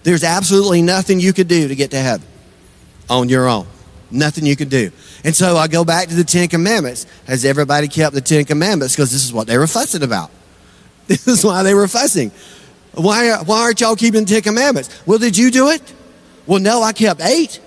There's 0.04 0.24
absolutely 0.24 0.82
nothing 0.82 1.20
you 1.20 1.34
could 1.34 1.48
do 1.48 1.68
to 1.68 1.76
get 1.76 1.92
to 1.92 2.00
heaven 2.00 2.28
on 3.10 3.30
your 3.30 3.48
own. 3.48 3.68
Nothing 4.10 4.46
you 4.46 4.56
could 4.56 4.70
do. 4.70 4.92
And 5.24 5.36
so 5.36 5.58
I 5.58 5.68
go 5.68 5.84
back 5.84 6.08
to 6.10 6.16
the 6.16 6.24
Ten 6.24 6.48
Commandments. 6.48 7.06
Has 7.26 7.46
everybody 7.46 7.88
kept 7.88 8.14
the 8.14 8.22
Ten 8.22 8.46
Commandments? 8.46 8.96
Because 8.96 9.12
this 9.12 9.26
is 9.26 9.34
what 9.34 9.48
they 9.48 9.58
were 9.58 9.68
fussing 9.68 10.04
about. 10.04 10.32
This 11.06 11.28
is 11.28 11.44
why 11.44 11.64
they 11.64 11.74
were 11.74 11.90
fussing. 11.90 12.32
Why, 12.94 13.36
why 13.44 13.64
aren't 13.64 13.82
y'all 13.82 13.98
keeping 13.98 14.22
the 14.22 14.30
Ten 14.30 14.42
Commandments? 14.42 15.02
Well, 15.06 15.20
did 15.20 15.38
you 15.38 15.52
do 15.52 15.70
it? 15.70 15.82
Well, 16.46 16.60
no, 16.60 16.82
I 16.84 16.94
kept 16.94 17.22
eight. 17.22 17.60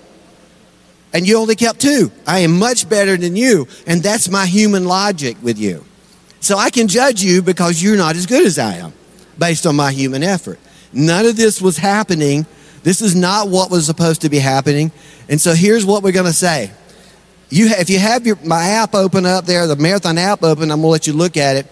And 1.13 1.27
you 1.27 1.37
only 1.37 1.55
kept 1.55 1.79
two. 1.79 2.11
I 2.25 2.39
am 2.39 2.59
much 2.59 2.87
better 2.87 3.17
than 3.17 3.35
you. 3.35 3.67
And 3.85 4.03
that's 4.03 4.29
my 4.29 4.45
human 4.45 4.85
logic 4.85 5.37
with 5.41 5.57
you. 5.57 5.85
So 6.39 6.57
I 6.57 6.69
can 6.69 6.87
judge 6.87 7.23
you 7.23 7.41
because 7.41 7.81
you're 7.81 7.97
not 7.97 8.15
as 8.15 8.25
good 8.25 8.45
as 8.45 8.59
I 8.59 8.75
am 8.75 8.93
based 9.37 9.65
on 9.65 9.75
my 9.75 9.91
human 9.91 10.23
effort. 10.23 10.59
None 10.93 11.25
of 11.25 11.35
this 11.35 11.61
was 11.61 11.77
happening. 11.77 12.45
This 12.83 13.01
is 13.01 13.15
not 13.15 13.49
what 13.49 13.71
was 13.71 13.85
supposed 13.85 14.21
to 14.21 14.29
be 14.29 14.39
happening. 14.39 14.91
And 15.29 15.39
so 15.41 15.53
here's 15.53 15.85
what 15.85 16.03
we're 16.03 16.11
going 16.11 16.25
to 16.25 16.33
say. 16.33 16.71
You, 17.49 17.67
if 17.69 17.89
you 17.89 17.99
have 17.99 18.27
your, 18.27 18.37
my 18.43 18.63
app 18.63 18.93
open 18.93 19.25
up 19.25 19.45
there, 19.45 19.67
the 19.67 19.75
marathon 19.75 20.17
app 20.17 20.43
open, 20.43 20.71
I'm 20.71 20.81
going 20.81 20.81
to 20.81 20.87
let 20.87 21.07
you 21.07 21.13
look 21.13 21.37
at 21.37 21.55
it. 21.55 21.65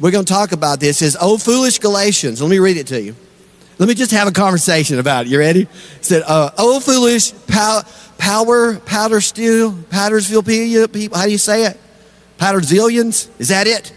We're 0.00 0.12
going 0.12 0.24
to 0.24 0.32
talk 0.32 0.52
about 0.52 0.80
this. 0.80 0.98
Says, 0.98 1.16
Oh, 1.20 1.38
foolish 1.38 1.78
Galatians. 1.80 2.40
Let 2.40 2.50
me 2.50 2.58
read 2.58 2.76
it 2.76 2.86
to 2.88 3.00
you. 3.00 3.16
Let 3.78 3.88
me 3.88 3.94
just 3.94 4.10
have 4.10 4.26
a 4.26 4.32
conversation 4.32 4.98
about 4.98 5.26
it. 5.26 5.30
You 5.30 5.38
ready? 5.38 5.62
It 5.62 5.68
said, 6.04 6.22
uh, 6.26 6.50
Oh, 6.58 6.80
foolish 6.80 7.32
pow, 7.46 7.82
power, 8.18 8.76
powder 8.80 9.20
steel, 9.20 9.72
powdersville 9.72 10.92
people. 10.92 11.16
How 11.16 11.24
do 11.24 11.30
you 11.30 11.38
say 11.38 11.66
it? 11.66 11.78
Powderzillions? 12.38 13.28
Is 13.38 13.48
that 13.48 13.66
it? 13.66 13.92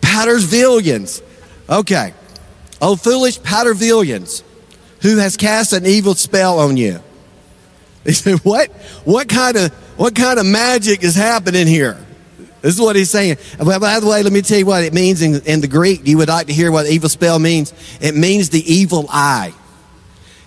Powdersvillions. 0.00 1.22
Okay. 1.68 2.14
Oh, 2.80 2.94
foolish 2.94 3.40
Powdervillians, 3.40 4.42
who 5.02 5.16
has 5.16 5.36
cast 5.36 5.72
an 5.72 5.86
evil 5.86 6.14
spell 6.14 6.58
on 6.58 6.76
you. 6.76 7.00
They 8.04 8.12
said, 8.12 8.38
What? 8.44 8.70
What 9.04 9.28
kind 9.28 9.56
of 9.56 9.72
what 9.96 10.14
kind 10.14 10.38
of 10.38 10.46
magic 10.46 11.02
is 11.02 11.16
happening 11.16 11.66
here? 11.66 12.05
This 12.62 12.74
is 12.74 12.80
what 12.80 12.96
he's 12.96 13.10
saying. 13.10 13.36
Well, 13.60 13.78
by 13.78 14.00
the 14.00 14.06
way, 14.06 14.22
let 14.22 14.32
me 14.32 14.42
tell 14.42 14.58
you 14.58 14.66
what 14.66 14.82
it 14.82 14.92
means 14.92 15.22
in, 15.22 15.40
in 15.44 15.60
the 15.60 15.68
Greek. 15.68 16.00
You 16.04 16.18
would 16.18 16.28
like 16.28 16.48
to 16.48 16.52
hear 16.52 16.72
what 16.72 16.86
evil 16.86 17.08
spell 17.08 17.38
means. 17.38 17.72
It 18.00 18.14
means 18.14 18.50
the 18.50 18.60
evil 18.72 19.06
eye. 19.08 19.54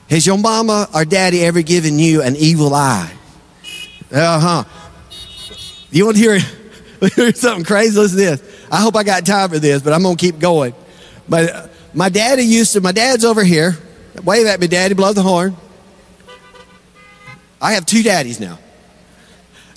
Has 0.10 0.26
your 0.26 0.38
mama 0.38 0.90
or 0.94 1.06
daddy 1.06 1.44
ever 1.44 1.62
given 1.62 2.00
you 2.00 2.22
an 2.22 2.36
evil 2.36 2.74
eye? 2.74 3.12
Uh 4.12 4.40
huh. 4.40 4.64
You 5.92 6.06
want 6.06 6.18
to 6.18 6.22
hear, 6.22 6.40
hear 7.16 7.34
something 7.34 7.64
crazy? 7.64 7.98
Listen 7.98 8.18
to 8.18 8.26
this. 8.26 8.68
I 8.72 8.82
hope 8.82 8.96
I 8.96 9.04
got 9.04 9.26
time 9.26 9.50
for 9.50 9.60
this, 9.60 9.82
but 9.82 9.94
I'm 9.94 10.04
going 10.04 10.18
to 10.18 10.22
keep 10.22 10.40
going. 10.40 10.74
But 11.28 11.72
my 11.94 12.10
daddy 12.10 12.44
used 12.44 12.74
to, 12.74 12.82
my 12.82 12.92
dad's 12.92 13.24
over 13.24 13.44
here. 13.44 13.78
Wave 14.24 14.48
at 14.48 14.60
me, 14.60 14.68
daddy, 14.68 14.94
blow 14.94 15.14
the 15.14 15.24
horn. 15.24 15.56
I 17.62 17.74
have 17.74 17.86
two 17.86 18.04
daddies 18.04 18.40
now. 18.40 18.58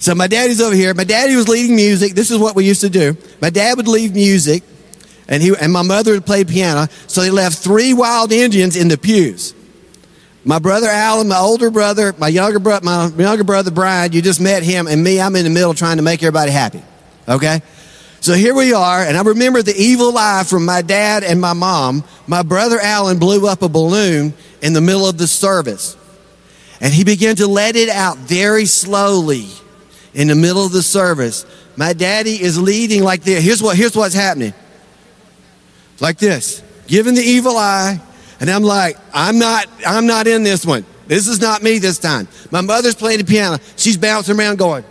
So 0.02 0.16
my 0.16 0.26
daddy's 0.26 0.61
over 0.61 0.75
here. 0.75 0.92
My 0.94 1.04
daddy 1.04 1.37
was 1.37 1.49
leading 1.49 1.76
music. 1.76 2.14
This 2.14 2.32
is 2.32 2.38
what 2.38 2.56
we 2.56 2.66
used 2.66 2.80
to 2.80 2.90
do. 2.90 3.16
My 3.40 3.50
dad 3.50 3.76
would 3.76 3.87
lead 3.87 4.12
music, 4.14 4.64
and 5.28 5.40
he 5.40 5.54
and 5.61 5.73
my 5.73 5.82
mother 5.82 6.14
would 6.14 6.26
play 6.26 6.42
piano. 6.42 6.88
So 7.06 7.21
they 7.21 7.30
left 7.30 7.59
three 7.59 7.94
wild 7.94 8.32
Indians 8.32 8.75
in 8.75 8.88
the 8.88 8.99
pews. 8.99 9.54
My 10.44 10.59
brother 10.59 10.88
Alan, 10.88 11.28
my 11.28 11.38
older 11.38 11.71
brother, 11.71 12.12
my 12.18 12.26
younger 12.26 12.59
brother, 12.59 12.85
my 12.85 13.12
younger 13.16 13.44
brother 13.44 13.71
Brian, 13.71 14.11
you 14.11 14.21
just 14.21 14.40
met 14.40 14.64
him, 14.64 14.88
and 14.88 15.04
me, 15.04 15.21
I'm 15.21 15.37
in 15.37 15.44
the 15.44 15.50
middle 15.50 15.73
trying 15.73 15.99
to 15.99 16.02
make 16.02 16.21
everybody 16.21 16.50
happy. 16.50 16.82
Okay? 17.28 17.62
So 18.21 18.35
here 18.35 18.56
we 18.56 18.73
are, 18.73 19.04
and 19.04 19.16
I 19.16 19.23
remember 19.23 19.62
the 19.62 19.76
evil 19.76 20.12
lie 20.12 20.42
from 20.44 20.64
my 20.64 20.82
dad 20.82 21.23
and 21.23 21.40
my 21.40 21.52
mom. 21.52 22.02
My 22.26 22.42
brother 22.42 22.80
Alan 22.80 23.21
blew 23.21 23.47
up 23.47 23.62
a 23.62 23.68
balloon 23.68 24.35
in 24.62 24.73
the 24.73 24.80
middle 24.80 25.09
of 25.09 25.16
the 25.16 25.28
service. 25.28 25.97
And 26.80 26.92
he 26.92 27.04
began 27.04 27.37
to 27.37 27.47
let 27.47 27.76
it 27.76 27.88
out 27.88 28.18
very 28.18 28.66
slowly 28.66 29.47
in 30.14 30.28
the 30.28 30.35
middle 30.35 30.64
of 30.64 30.73
the 30.73 30.83
service. 30.83 31.47
My 31.76 31.92
daddy 31.92 32.40
is 32.40 32.61
leading 32.61 33.02
like 33.02 33.23
this. 33.23 33.45
Here's 33.45 33.62
what 33.62 33.76
here's 33.76 33.97
what's 33.97 34.14
happening. 34.14 34.54
Like 36.00 36.19
this. 36.19 36.62
Giving 36.87 37.14
the 37.14 37.23
evil 37.23 37.57
eye. 37.57 38.00
And 38.40 38.50
I'm 38.50 38.64
like, 38.64 38.97
I'm 39.14 39.38
not, 39.38 39.66
I'm 39.87 40.07
not 40.07 40.26
in 40.26 40.42
this 40.42 40.66
one. 40.66 40.85
This 41.07 41.28
is 41.28 41.40
not 41.40 41.62
me 41.62 41.78
this 41.78 41.99
time. 41.99 42.26
My 42.50 42.61
mother's 42.61 42.97
playing 42.97 43.19
the 43.19 43.25
piano. 43.25 43.59
She's 43.76 43.97
bouncing 43.97 44.37
around 44.37 44.59
going. 44.59 44.85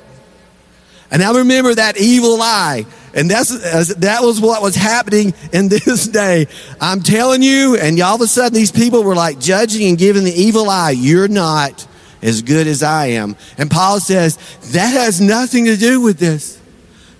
And 1.12 1.22
I 1.22 1.38
remember 1.38 1.76
that 1.76 2.00
evil 2.00 2.42
eye. 2.42 2.86
And 3.14 3.30
that's, 3.30 3.50
that 3.96 4.22
was 4.22 4.40
what 4.40 4.62
was 4.62 4.76
happening 4.76 5.34
in 5.52 5.68
this 5.70 6.08
day. 6.08 6.48
I'm 6.80 7.02
telling 7.02 7.42
you, 7.42 7.76
and 7.76 8.00
all 8.00 8.16
of 8.16 8.22
a 8.22 8.28
sudden 8.28 8.54
these 8.54 8.72
people 8.72 9.04
were 9.04 9.16
like 9.16 9.38
judging 9.38 9.90
and 9.90 9.98
giving 9.98 10.24
the 10.24 10.34
evil 10.34 10.70
eye. 10.70 10.92
You're 10.92 11.28
not 11.28 11.86
as 12.22 12.42
good 12.42 12.68
as 12.68 12.84
I 12.84 13.08
am. 13.08 13.36
And 13.58 13.70
Paul 13.70 14.00
says, 14.00 14.38
that 14.72 14.92
has 14.94 15.20
nothing 15.20 15.66
to 15.66 15.76
do 15.78 16.02
with 16.02 16.18
this. 16.18 16.60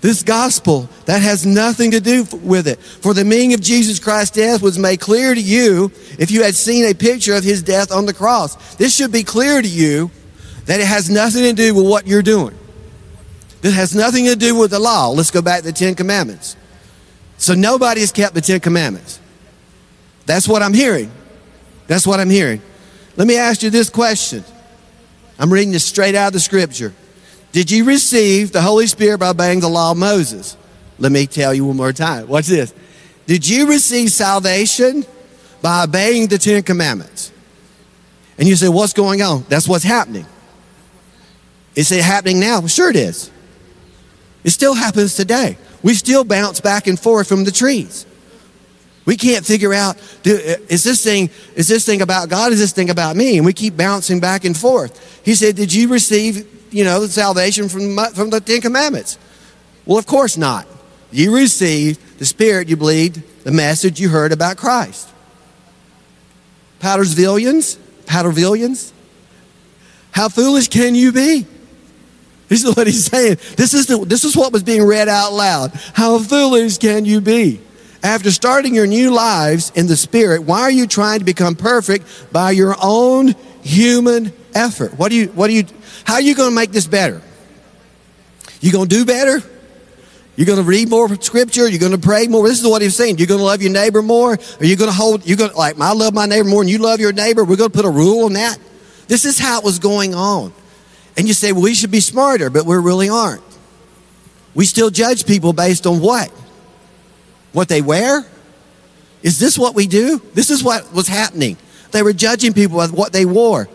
This 0.00 0.24
gospel, 0.24 0.88
that 1.06 1.22
has 1.22 1.46
nothing 1.46 1.92
to 1.92 2.00
do 2.00 2.26
with 2.42 2.66
it. 2.66 2.80
For 2.80 3.14
the 3.14 3.24
meaning 3.24 3.54
of 3.54 3.60
Jesus 3.60 4.00
Christ's 4.00 4.36
death 4.36 4.60
was 4.60 4.76
made 4.76 4.98
clear 4.98 5.32
to 5.32 5.40
you 5.40 5.92
if 6.18 6.32
you 6.32 6.42
had 6.42 6.56
seen 6.56 6.84
a 6.86 6.94
picture 6.94 7.34
of 7.34 7.44
his 7.44 7.62
death 7.62 7.92
on 7.92 8.06
the 8.06 8.12
cross. 8.12 8.74
This 8.74 8.96
should 8.96 9.12
be 9.12 9.22
clear 9.22 9.62
to 9.62 9.68
you 9.68 10.10
that 10.66 10.80
it 10.80 10.86
has 10.86 11.08
nothing 11.08 11.42
to 11.44 11.52
do 11.52 11.72
with 11.74 11.86
what 11.86 12.06
you're 12.08 12.22
doing. 12.22 12.58
This 13.60 13.74
has 13.74 13.94
nothing 13.94 14.26
to 14.26 14.34
do 14.34 14.56
with 14.56 14.72
the 14.72 14.80
law. 14.80 15.10
Let's 15.10 15.30
go 15.30 15.40
back 15.40 15.60
to 15.60 15.66
the 15.66 15.72
Ten 15.72 15.94
Commandments. 15.94 16.56
So 17.38 17.54
nobody 17.54 18.00
has 18.00 18.10
kept 18.10 18.34
the 18.34 18.40
Ten 18.40 18.58
Commandments. 18.58 19.20
That's 20.26 20.48
what 20.48 20.62
I'm 20.62 20.74
hearing. 20.74 21.12
That's 21.86 22.08
what 22.08 22.18
I'm 22.18 22.30
hearing. 22.30 22.60
Let 23.16 23.28
me 23.28 23.36
ask 23.36 23.62
you 23.62 23.70
this 23.70 23.88
question. 23.88 24.44
I'm 25.38 25.52
reading 25.52 25.72
this 25.72 25.84
straight 25.84 26.14
out 26.14 26.28
of 26.28 26.32
the 26.32 26.40
scripture. 26.40 26.92
Did 27.52 27.70
you 27.70 27.84
receive 27.84 28.52
the 28.52 28.62
Holy 28.62 28.86
Spirit 28.86 29.18
by 29.18 29.28
obeying 29.28 29.60
the 29.60 29.68
law 29.68 29.92
of 29.92 29.98
Moses? 29.98 30.56
Let 30.98 31.12
me 31.12 31.26
tell 31.26 31.52
you 31.52 31.66
one 31.66 31.76
more 31.76 31.92
time. 31.92 32.28
Watch 32.28 32.46
this. 32.46 32.72
Did 33.26 33.48
you 33.48 33.68
receive 33.68 34.10
salvation 34.10 35.04
by 35.60 35.84
obeying 35.84 36.28
the 36.28 36.38
Ten 36.38 36.62
Commandments? 36.62 37.32
And 38.38 38.48
you 38.48 38.56
say, 38.56 38.68
What's 38.68 38.92
going 38.92 39.22
on? 39.22 39.44
That's 39.48 39.68
what's 39.68 39.84
happening. 39.84 40.26
Is 41.74 41.92
it 41.92 42.02
happening 42.02 42.40
now? 42.40 42.66
Sure, 42.66 42.90
it 42.90 42.96
is. 42.96 43.30
It 44.44 44.50
still 44.50 44.74
happens 44.74 45.14
today. 45.14 45.56
We 45.82 45.94
still 45.94 46.24
bounce 46.24 46.60
back 46.60 46.86
and 46.86 46.98
forth 46.98 47.28
from 47.28 47.44
the 47.44 47.50
trees. 47.50 48.06
We 49.04 49.16
can't 49.16 49.44
figure 49.44 49.74
out 49.74 49.96
uh, 49.96 50.58
is 50.68 50.84
this 50.84 51.02
thing 51.02 51.30
is 51.54 51.68
this 51.68 51.84
thing 51.84 52.02
about 52.02 52.28
God? 52.28 52.52
Is 52.52 52.58
this 52.58 52.72
thing 52.72 52.90
about 52.90 53.16
me? 53.16 53.36
And 53.36 53.44
we 53.44 53.52
keep 53.52 53.76
bouncing 53.76 54.20
back 54.20 54.44
and 54.44 54.56
forth. 54.56 55.22
He 55.24 55.34
said, 55.34 55.56
"Did 55.56 55.72
you 55.72 55.88
receive 55.88 56.46
you 56.72 56.84
know, 56.84 57.06
salvation 57.06 57.68
from, 57.68 57.96
from 58.14 58.30
the 58.30 58.40
Ten 58.40 58.60
Commandments? 58.60 59.18
Well, 59.84 59.98
of 59.98 60.06
course 60.06 60.36
not. 60.36 60.66
You 61.10 61.34
received 61.34 62.18
the 62.18 62.24
Spirit, 62.24 62.68
you 62.68 62.76
believed 62.76 63.44
the 63.44 63.52
message 63.52 64.00
you 64.00 64.08
heard 64.08 64.32
about 64.32 64.56
Christ. 64.56 65.08
Powdersvillians, 66.80 67.76
Powdervillians, 68.06 68.92
how 70.10 70.28
foolish 70.28 70.68
can 70.68 70.94
you 70.94 71.12
be? 71.12 71.46
This 72.48 72.64
is 72.64 72.76
what 72.76 72.86
he's 72.86 73.06
saying. 73.06 73.38
This 73.56 73.72
is, 73.72 73.86
the, 73.86 74.04
this 74.04 74.24
is 74.24 74.36
what 74.36 74.52
was 74.52 74.62
being 74.62 74.84
read 74.84 75.08
out 75.08 75.32
loud. 75.32 75.72
How 75.94 76.18
foolish 76.18 76.78
can 76.78 77.04
you 77.04 77.20
be? 77.20 77.60
After 78.02 78.32
starting 78.32 78.74
your 78.74 78.86
new 78.86 79.12
lives 79.12 79.70
in 79.74 79.86
the 79.86 79.96
Spirit, 79.96 80.42
why 80.42 80.62
are 80.62 80.70
you 80.70 80.86
trying 80.86 81.20
to 81.20 81.24
become 81.24 81.54
perfect 81.54 82.04
by 82.32 82.50
your 82.50 82.74
own 82.82 83.34
human 83.62 84.32
effort? 84.54 84.98
What 84.98 85.10
do 85.10 85.16
you, 85.16 85.28
what 85.28 85.46
do 85.46 85.54
you, 85.54 85.64
how 86.04 86.14
are 86.14 86.20
you 86.20 86.34
going 86.34 86.50
to 86.50 86.54
make 86.54 86.72
this 86.72 86.86
better? 86.86 87.22
You 88.60 88.72
going 88.72 88.88
to 88.88 88.94
do 88.94 89.04
better? 89.04 89.40
You're 90.34 90.46
going 90.46 90.58
to 90.58 90.64
read 90.64 90.88
more 90.88 91.14
scripture. 91.20 91.68
You're 91.68 91.78
going 91.78 91.92
to 91.92 91.98
pray 91.98 92.26
more. 92.26 92.48
This 92.48 92.60
is 92.60 92.66
what 92.66 92.82
he's 92.82 92.96
saying. 92.96 93.18
You're 93.18 93.28
going 93.28 93.38
to 93.38 93.44
love 93.44 93.62
your 93.62 93.70
neighbor 93.70 94.02
more. 94.02 94.32
Are 94.32 94.64
you 94.64 94.76
going 94.76 94.90
to 94.90 94.96
hold, 94.96 95.26
you're 95.26 95.36
going 95.36 95.50
to, 95.50 95.56
like, 95.56 95.78
I 95.78 95.92
love 95.92 96.14
my 96.14 96.26
neighbor 96.26 96.48
more 96.48 96.62
and 96.62 96.70
you 96.70 96.78
love 96.78 96.98
your 96.98 97.12
neighbor. 97.12 97.44
We're 97.44 97.56
going 97.56 97.70
to 97.70 97.76
put 97.76 97.84
a 97.84 97.90
rule 97.90 98.24
on 98.24 98.32
that. 98.32 98.58
This 99.06 99.24
is 99.24 99.38
how 99.38 99.58
it 99.58 99.64
was 99.64 99.78
going 99.78 100.14
on. 100.14 100.52
And 101.16 101.28
you 101.28 101.34
say, 101.34 101.52
well, 101.52 101.62
we 101.62 101.74
should 101.74 101.90
be 101.90 102.00
smarter, 102.00 102.50
but 102.50 102.64
we 102.64 102.74
really 102.76 103.10
aren't. 103.10 103.42
We 104.54 104.64
still 104.64 104.90
judge 104.90 105.26
people 105.26 105.52
based 105.52 105.86
on 105.86 106.00
what? 106.00 106.32
What 107.52 107.68
they 107.68 107.82
wear? 107.82 108.24
Is 109.22 109.38
this 109.38 109.58
what 109.58 109.74
we 109.74 109.86
do? 109.86 110.20
This 110.34 110.50
is 110.50 110.64
what 110.64 110.92
was 110.92 111.06
happening. 111.06 111.56
They 111.92 112.02
were 112.02 112.12
judging 112.12 112.52
people 112.52 112.78
by 112.78 112.88
what 112.88 113.12
they 113.12 113.24
wore, 113.24 113.68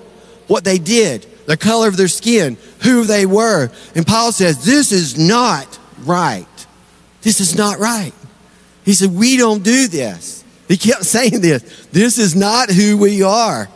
what 0.48 0.64
they 0.64 0.78
did, 0.78 1.26
the 1.46 1.56
color 1.56 1.88
of 1.88 1.96
their 1.96 2.08
skin, 2.08 2.58
who 2.84 3.04
they 3.04 3.26
were. 3.26 3.72
And 3.96 4.06
Paul 4.06 4.32
says, 4.32 4.66
This 4.66 4.92
is 4.92 5.18
not 5.18 5.80
right. 6.00 6.46
This 7.22 7.40
is 7.40 7.56
not 7.56 7.80
right. 7.80 8.14
He 8.84 8.94
said, 8.94 9.12
We 9.12 9.38
don't 9.38 9.64
do 9.64 9.88
this. 9.88 10.44
He 10.68 10.78
kept 10.78 11.06
saying 11.06 11.42
this. 11.42 11.88
This 11.92 12.18
is 12.18 12.36
not 12.36 12.70
who 12.70 12.98
we 12.98 13.24
are. 13.24 13.70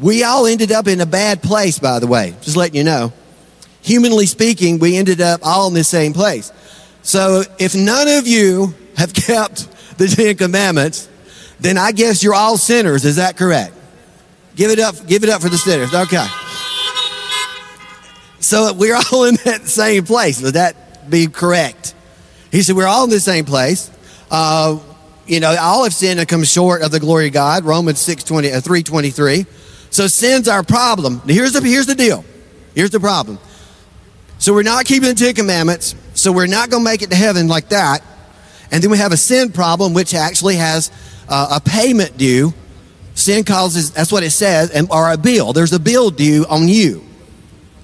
We 0.00 0.24
all 0.24 0.46
ended 0.46 0.72
up 0.72 0.88
in 0.88 1.00
a 1.00 1.06
bad 1.06 1.42
place, 1.42 1.78
by 1.78 1.98
the 1.98 2.06
way, 2.06 2.34
just 2.40 2.56
letting 2.56 2.76
you 2.76 2.84
know. 2.84 3.12
Humanly 3.82 4.26
speaking, 4.26 4.78
we 4.78 4.96
ended 4.96 5.20
up 5.20 5.40
all 5.42 5.68
in 5.68 5.74
the 5.74 5.84
same 5.84 6.12
place. 6.12 6.50
So 7.02 7.42
if 7.58 7.74
none 7.74 8.08
of 8.08 8.26
you 8.26 8.74
have 8.96 9.12
kept 9.14 9.68
the 9.98 10.08
Ten 10.08 10.36
Commandments, 10.36 11.08
then 11.60 11.78
I 11.78 11.92
guess 11.92 12.22
you're 12.22 12.34
all 12.34 12.58
sinners. 12.58 13.04
Is 13.04 13.16
that 13.16 13.36
correct? 13.36 13.74
Give 14.56 14.70
it 14.70 14.78
up, 14.78 15.06
give 15.06 15.24
it 15.24 15.30
up 15.30 15.40
for 15.40 15.48
the 15.48 15.58
sinners. 15.58 15.94
Okay. 15.94 16.26
So 18.40 18.72
we're 18.74 18.96
all 18.96 19.24
in 19.24 19.36
that 19.44 19.62
same 19.66 20.04
place. 20.04 20.42
Would 20.42 20.54
that 20.54 21.08
be 21.08 21.26
correct? 21.26 21.94
He 22.50 22.62
said, 22.62 22.76
We're 22.76 22.86
all 22.86 23.04
in 23.04 23.10
the 23.10 23.20
same 23.20 23.44
place. 23.44 23.90
Uh, 24.30 24.78
you 25.26 25.40
know, 25.40 25.56
all 25.58 25.84
have 25.84 25.94
sinned 25.94 26.18
and 26.20 26.28
come 26.28 26.42
short 26.44 26.82
of 26.82 26.90
the 26.90 27.00
glory 27.00 27.28
of 27.28 27.32
God. 27.32 27.64
Romans 27.64 28.00
6 28.00 28.24
20, 28.24 28.52
uh, 28.52 28.60
323. 28.60 29.46
So 29.90 30.06
sin's 30.06 30.48
our 30.48 30.62
problem. 30.62 31.22
Here's 31.26 31.52
the, 31.52 31.60
here's 31.60 31.86
the 31.86 31.94
deal. 31.94 32.24
Here's 32.74 32.90
the 32.90 33.00
problem. 33.00 33.38
So 34.38 34.52
we're 34.52 34.62
not 34.62 34.84
keeping 34.86 35.08
the 35.08 35.14
Ten 35.14 35.34
Commandments. 35.34 35.94
So 36.14 36.32
we're 36.32 36.46
not 36.46 36.70
going 36.70 36.84
to 36.84 36.90
make 36.90 37.02
it 37.02 37.10
to 37.10 37.16
heaven 37.16 37.46
like 37.46 37.68
that. 37.68 38.02
And 38.72 38.82
then 38.82 38.90
we 38.90 38.98
have 38.98 39.12
a 39.12 39.16
sin 39.16 39.52
problem, 39.52 39.94
which 39.94 40.14
actually 40.14 40.56
has 40.56 40.90
uh, 41.28 41.60
a 41.60 41.60
payment 41.60 42.16
due. 42.16 42.52
Sin 43.14 43.44
causes, 43.44 43.90
that's 43.90 44.10
what 44.10 44.22
it 44.22 44.30
says, 44.30 44.70
and, 44.70 44.90
or 44.90 45.12
a 45.12 45.18
bill. 45.18 45.52
There's 45.52 45.74
a 45.74 45.78
bill 45.78 46.10
due 46.10 46.46
on 46.48 46.66
you. 46.66 47.04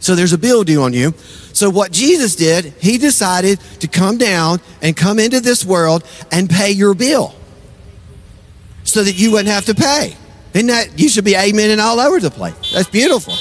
So 0.00 0.14
there's 0.14 0.32
a 0.32 0.38
bill 0.38 0.64
due 0.64 0.82
on 0.82 0.94
you. 0.94 1.12
So 1.52 1.68
what 1.68 1.92
Jesus 1.92 2.34
did, 2.34 2.64
he 2.80 2.98
decided 2.98 3.60
to 3.80 3.88
come 3.88 4.16
down 4.16 4.60
and 4.80 4.96
come 4.96 5.18
into 5.18 5.40
this 5.40 5.64
world 5.64 6.04
and 6.32 6.48
pay 6.48 6.70
your 6.70 6.94
bill 6.94 7.34
so 8.84 9.04
that 9.04 9.18
you 9.18 9.32
wouldn't 9.32 9.48
have 9.48 9.66
to 9.66 9.74
pay. 9.74 10.16
Isn't 10.54 10.68
that, 10.68 10.98
you 10.98 11.10
should 11.10 11.24
be 11.24 11.36
amen 11.36 11.70
and 11.70 11.80
all 11.80 12.00
over 12.00 12.20
the 12.20 12.30
place. 12.30 12.72
That's 12.72 12.88
beautiful. 12.88 13.34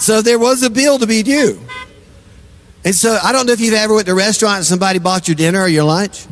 So 0.00 0.20
there 0.20 0.38
was 0.38 0.62
a 0.62 0.68
bill 0.68 0.98
to 0.98 1.06
be 1.06 1.22
due. 1.22 1.58
And 2.84 2.94
so 2.94 3.18
I 3.22 3.32
don't 3.32 3.46
know 3.46 3.52
if 3.52 3.60
you've 3.60 3.74
ever 3.74 3.94
went 3.94 4.06
to 4.06 4.12
a 4.12 4.16
restaurant 4.16 4.58
and 4.58 4.64
somebody 4.64 4.98
bought 4.98 5.28
your 5.28 5.34
dinner 5.34 5.60
or 5.60 5.68
your 5.68 5.84
lunch. 5.84 6.26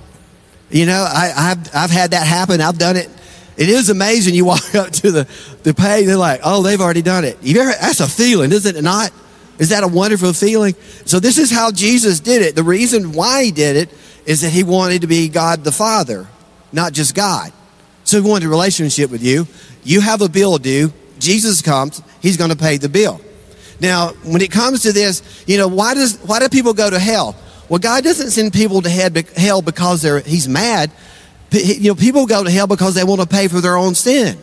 You 0.71 0.87
know, 0.87 1.07
I, 1.09 1.27
have 1.27 1.71
I've 1.75 1.91
had 1.91 2.13
that 2.13 2.27
happen. 2.27 2.61
I've 2.61 2.79
done 2.79 2.97
it. 2.97 3.09
It 3.57 3.69
is 3.69 3.89
amazing. 3.89 4.35
You 4.35 4.45
walk 4.47 4.75
up 4.75 4.91
to 4.91 5.11
the, 5.11 5.29
the 5.63 5.75
pay, 5.75 6.05
they're 6.05 6.17
like, 6.17 6.41
oh, 6.45 6.63
they've 6.63 6.81
already 6.81 7.03
done 7.03 7.25
it. 7.25 7.39
You've 7.43 7.59
ever, 7.59 7.73
that's 7.81 8.01
a 8.01 8.09
feeling, 8.09 8.53
isn't 8.53 8.77
it 8.77 8.83
not? 8.83 9.13
Is 9.59 9.71
that 9.71 9.83
a 9.83 9.89
wonderful 9.89 10.33
feeling? 10.33 10.75
So 11.07 11.19
this 11.19 11.39
is 11.39 11.51
how 11.51 11.71
Jesus 11.71 12.21
did 12.21 12.43
it. 12.43 12.55
The 12.55 12.63
reason 12.63 13.13
why 13.13 13.45
he 13.45 13.51
did 13.51 13.77
it 13.77 13.91
is 14.27 14.43
that 14.43 14.51
he 14.51 14.63
wanted 14.65 15.01
to 15.01 15.07
be 15.07 15.29
God 15.29 15.65
the 15.65 15.73
Father, 15.73 16.27
not 16.73 16.93
just 16.93 17.15
God. 17.15 17.53
So 18.05 18.21
he 18.21 18.29
wanted 18.29 18.47
a 18.47 18.51
relationship 18.51 19.11
with 19.11 19.23
you. 19.23 19.47
You 19.83 20.01
have 20.01 20.21
a 20.21 20.29
bill 20.29 20.59
due. 20.59 20.93
Jesus 21.19 21.63
comes, 21.63 22.03
he's 22.21 22.37
going 22.37 22.51
to 22.51 22.57
pay 22.57 22.77
the 22.77 22.89
bill. 22.89 23.21
Now, 23.81 24.09
when 24.25 24.41
it 24.41 24.51
comes 24.51 24.83
to 24.83 24.93
this, 24.93 25.45
you 25.47 25.59
know, 25.59 25.69
why 25.69 25.95
does 25.95 26.19
why 26.19 26.39
do 26.39 26.49
people 26.49 26.73
go 26.73 26.89
to 26.89 26.99
hell? 26.99 27.37
Well, 27.69 27.79
God 27.79 28.05
doesn't 28.05 28.31
send 28.31 28.53
people 28.53 28.83
to 28.83 28.91
hell 28.91 29.63
because 29.63 30.03
they're 30.03 30.21
he's 30.21 30.49
mad. 30.49 30.91
You 31.51 31.89
know, 31.91 31.95
people 31.95 32.27
go 32.27 32.45
to 32.45 32.51
hell 32.51 32.67
because 32.67 32.95
they 32.95 33.05
want 33.05 33.21
to 33.21 33.27
pay 33.27 33.49
for 33.49 33.61
their 33.61 33.77
own 33.77 33.95
sin. 33.95 34.39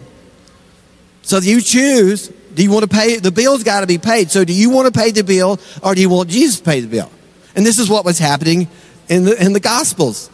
So 1.23 1.37
you 1.39 1.61
choose, 1.61 2.27
do 2.53 2.63
you 2.63 2.71
want 2.71 2.89
to 2.89 2.95
pay 2.95 3.17
the 3.17 3.31
bill's 3.31 3.63
got 3.63 3.81
to 3.81 3.87
be 3.87 3.97
paid. 3.97 4.29
So 4.29 4.43
do 4.45 4.53
you 4.53 4.69
want 4.69 4.93
to 4.93 4.99
pay 4.99 5.11
the 5.11 5.23
bill 5.23 5.59
or 5.81 5.95
do 5.95 6.01
you 6.01 6.09
want 6.09 6.29
Jesus 6.29 6.59
to 6.59 6.63
pay 6.63 6.79
the 6.81 6.87
bill? 6.87 7.09
And 7.55 7.65
this 7.65 7.79
is 7.79 7.89
what 7.89 8.05
was 8.05 8.19
happening 8.19 8.67
in 9.09 9.25
the 9.25 9.43
in 9.43 9.53
the 9.53 9.59
gospels. 9.59 10.29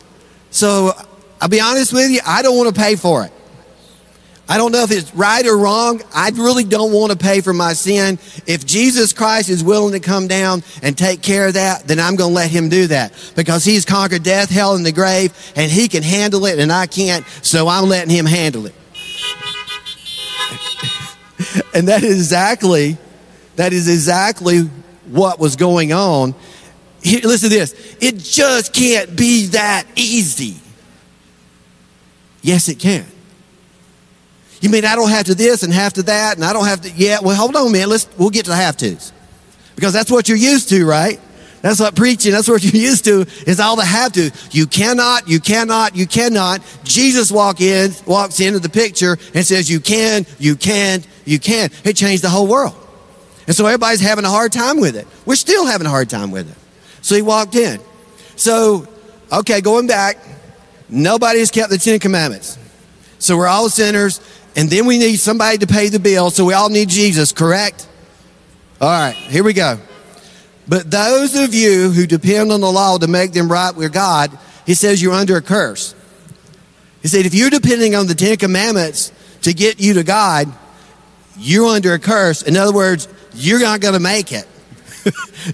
So 0.51 0.91
I'll 1.41 1.49
be 1.49 1.61
honest 1.61 1.93
with 1.93 2.09
you, 2.11 2.21
I 2.25 2.41
don't 2.41 2.57
want 2.57 2.73
to 2.73 2.79
pay 2.79 2.95
for 2.95 3.23
it. 3.23 3.31
I 4.51 4.57
don't 4.57 4.71
know 4.71 4.81
if 4.81 4.89
it's 4.89 5.13
right 5.13 5.45
or 5.45 5.55
wrong. 5.55 6.01
I 6.11 6.31
really 6.31 6.63
don't 6.63 6.91
want 6.91 7.11
to 7.11 7.17
pay 7.17 7.41
for 7.41 7.53
my 7.53 7.73
sin. 7.73 8.17
If 8.47 8.65
Jesus 8.65 9.13
Christ 9.13 9.47
is 9.47 9.63
willing 9.63 9.93
to 9.93 9.99
come 9.99 10.27
down 10.27 10.63
and 10.81 10.97
take 10.97 11.21
care 11.21 11.45
of 11.49 11.53
that, 11.53 11.83
then 11.87 11.99
I'm 11.99 12.15
going 12.15 12.31
to 12.31 12.35
let 12.35 12.49
him 12.49 12.67
do 12.67 12.87
that 12.87 13.13
because 13.35 13.63
he's 13.63 13.85
conquered 13.85 14.23
death, 14.23 14.49
hell, 14.49 14.73
and 14.73 14.83
the 14.83 14.91
grave, 14.91 15.31
and 15.55 15.71
he 15.71 15.87
can 15.87 16.01
handle 16.01 16.47
it 16.47 16.57
and 16.57 16.71
I 16.71 16.87
can't. 16.87 17.27
So 17.43 17.67
I'm 17.67 17.87
letting 17.87 18.09
him 18.09 18.25
handle 18.25 18.65
it. 18.65 18.73
and 21.75 21.87
that 21.87 22.01
is 22.01 22.17
exactly, 22.17 22.97
that 23.55 23.71
is 23.71 23.87
exactly 23.87 24.61
what 25.09 25.39
was 25.39 25.57
going 25.57 25.93
on. 25.93 26.33
Here, 27.03 27.21
listen 27.23 27.51
to 27.51 27.55
this. 27.55 27.97
It 28.01 28.17
just 28.17 28.73
can't 28.73 29.15
be 29.15 29.45
that 29.47 29.85
easy. 29.95 30.55
Yes, 32.41 32.67
it 32.67 32.79
can. 32.79 33.05
You 34.61 34.69
mean 34.69 34.85
I 34.85 34.95
don't 34.95 35.09
have 35.09 35.25
to 35.27 35.35
this 35.35 35.63
and 35.63 35.71
have 35.73 35.93
to 35.93 36.03
that 36.03 36.35
and 36.35 36.43
I 36.43 36.53
don't 36.53 36.65
have 36.65 36.81
to, 36.81 36.91
yeah, 36.91 37.19
well, 37.21 37.35
hold 37.35 37.55
on, 37.55 37.71
man. 37.71 37.89
Let's, 37.89 38.07
we'll 38.17 38.29
get 38.29 38.45
to 38.45 38.51
the 38.51 38.57
have 38.57 38.77
tos. 38.77 39.13
Because 39.75 39.93
that's 39.93 40.11
what 40.11 40.27
you're 40.27 40.37
used 40.37 40.69
to, 40.69 40.85
right? 40.85 41.19
That's 41.61 41.79
what 41.79 41.95
preaching, 41.95 42.31
that's 42.31 42.47
what 42.47 42.63
you're 42.73 42.81
used 42.81 43.05
to, 43.05 43.21
is 43.47 43.59
all 43.59 43.75
the 43.75 43.85
have 43.85 44.13
to. 44.13 44.31
You 44.51 44.67
cannot, 44.67 45.27
you 45.27 45.39
cannot, 45.39 45.95
you 45.95 46.07
cannot. 46.07 46.61
Jesus 46.83 47.31
walk 47.31 47.61
in, 47.61 47.91
walks 48.05 48.39
into 48.39 48.59
the 48.59 48.69
picture 48.69 49.17
and 49.33 49.45
says, 49.45 49.69
you 49.69 49.79
can, 49.79 50.25
you 50.37 50.55
can, 50.55 51.03
you 51.25 51.39
can. 51.39 51.69
It 51.83 51.95
changed 51.95 52.23
the 52.23 52.29
whole 52.29 52.47
world. 52.47 52.75
And 53.47 53.55
so 53.55 53.65
everybody's 53.65 54.01
having 54.01 54.25
a 54.25 54.29
hard 54.29 54.51
time 54.51 54.79
with 54.79 54.95
it. 54.95 55.07
We're 55.25 55.35
still 55.35 55.65
having 55.65 55.87
a 55.87 55.89
hard 55.89 56.09
time 56.09 56.31
with 56.31 56.49
it. 56.49 56.57
So 57.01 57.15
he 57.15 57.21
walked 57.21 57.55
in. 57.55 57.79
So, 58.35 58.87
okay, 59.31 59.61
going 59.61 59.87
back, 59.87 60.17
nobody 60.87 61.39
has 61.39 61.49
kept 61.49 61.69
the 61.71 61.77
Ten 61.77 61.99
Commandments. 61.99 62.57
So 63.17 63.35
we're 63.37 63.47
all 63.47 63.69
sinners. 63.69 64.21
And 64.59 64.69
then 64.69 64.85
we 64.85 64.97
need 64.97 65.15
somebody 65.15 65.57
to 65.59 65.67
pay 65.67 65.87
the 65.87 66.01
bill, 66.01 66.31
so 66.31 66.43
we 66.43 66.53
all 66.53 66.67
need 66.67 66.89
Jesus, 66.89 67.31
correct? 67.31 67.87
All 68.81 68.89
right, 68.89 69.15
here 69.15 69.41
we 69.41 69.53
go. 69.53 69.79
But 70.67 70.91
those 70.91 71.33
of 71.33 71.53
you 71.53 71.91
who 71.91 72.05
depend 72.05 72.51
on 72.51 72.59
the 72.59 72.69
law 72.69 72.97
to 72.97 73.07
make 73.07 73.31
them 73.31 73.49
right 73.49 73.73
with 73.73 73.93
God, 73.93 74.37
he 74.65 74.73
says 74.73 75.01
you're 75.01 75.13
under 75.13 75.37
a 75.37 75.41
curse. 75.41 75.95
He 77.01 77.07
said, 77.07 77.25
if 77.25 77.33
you're 77.33 77.49
depending 77.49 77.95
on 77.95 78.07
the 78.07 78.15
Ten 78.15 78.35
Commandments 78.35 79.13
to 79.43 79.53
get 79.53 79.79
you 79.79 79.93
to 79.93 80.03
God, 80.03 80.51
you're 81.37 81.67
under 81.67 81.93
a 81.93 81.99
curse. 81.99 82.41
In 82.41 82.57
other 82.57 82.73
words, 82.73 83.07
you're 83.33 83.61
not 83.61 83.79
going 83.79 83.93
to 83.93 84.01
make 84.01 84.33
it. 84.33 84.45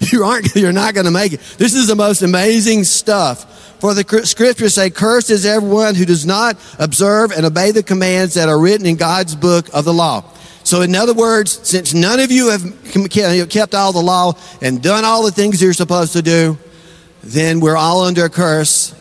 you 0.10 0.24
aren't, 0.24 0.52
you're 0.56 0.72
not 0.72 0.94
going 0.94 1.06
to 1.06 1.12
make 1.12 1.32
it. 1.32 1.38
This 1.58 1.74
is 1.74 1.86
the 1.86 1.94
most 1.94 2.22
amazing 2.22 2.82
stuff. 2.82 3.65
For 3.80 3.92
the 3.92 4.24
scriptures 4.24 4.74
say, 4.74 4.90
Cursed 4.90 5.30
is 5.30 5.44
everyone 5.44 5.94
who 5.94 6.04
does 6.04 6.24
not 6.24 6.56
observe 6.78 7.30
and 7.30 7.44
obey 7.44 7.72
the 7.72 7.82
commands 7.82 8.34
that 8.34 8.48
are 8.48 8.58
written 8.58 8.86
in 8.86 8.96
God's 8.96 9.34
book 9.34 9.68
of 9.74 9.84
the 9.84 9.92
law. 9.92 10.24
So, 10.64 10.80
in 10.80 10.96
other 10.96 11.14
words, 11.14 11.60
since 11.68 11.94
none 11.94 12.18
of 12.18 12.32
you 12.32 12.50
have 12.50 13.48
kept 13.50 13.74
all 13.74 13.92
the 13.92 14.02
law 14.02 14.32
and 14.60 14.82
done 14.82 15.04
all 15.04 15.22
the 15.22 15.30
things 15.30 15.62
you're 15.62 15.72
supposed 15.72 16.14
to 16.14 16.22
do, 16.22 16.58
then 17.22 17.60
we're 17.60 17.76
all 17.76 18.02
under 18.02 18.24
a 18.24 18.30
curse 18.30 18.94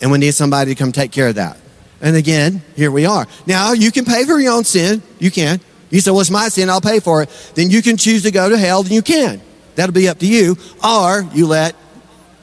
and 0.00 0.10
we 0.10 0.18
need 0.18 0.34
somebody 0.34 0.74
to 0.74 0.78
come 0.78 0.92
take 0.92 1.10
care 1.10 1.28
of 1.28 1.34
that. 1.34 1.58
And 2.00 2.16
again, 2.16 2.62
here 2.76 2.90
we 2.90 3.06
are. 3.06 3.26
Now, 3.46 3.72
you 3.72 3.90
can 3.90 4.04
pay 4.04 4.24
for 4.24 4.38
your 4.38 4.52
own 4.52 4.64
sin. 4.64 5.02
You 5.18 5.30
can. 5.30 5.60
You 5.90 6.00
say, 6.00 6.10
well, 6.10 6.20
it's 6.20 6.30
my 6.30 6.48
sin. 6.48 6.68
I'll 6.70 6.80
pay 6.80 7.00
for 7.00 7.22
it. 7.22 7.52
Then 7.54 7.70
you 7.70 7.82
can 7.82 7.96
choose 7.96 8.22
to 8.22 8.30
go 8.30 8.48
to 8.48 8.58
hell, 8.58 8.82
then 8.82 8.92
you 8.92 9.02
can. 9.02 9.40
That'll 9.74 9.94
be 9.94 10.08
up 10.08 10.18
to 10.20 10.26
you. 10.26 10.56
Or 10.84 11.28
you 11.32 11.46
let 11.46 11.74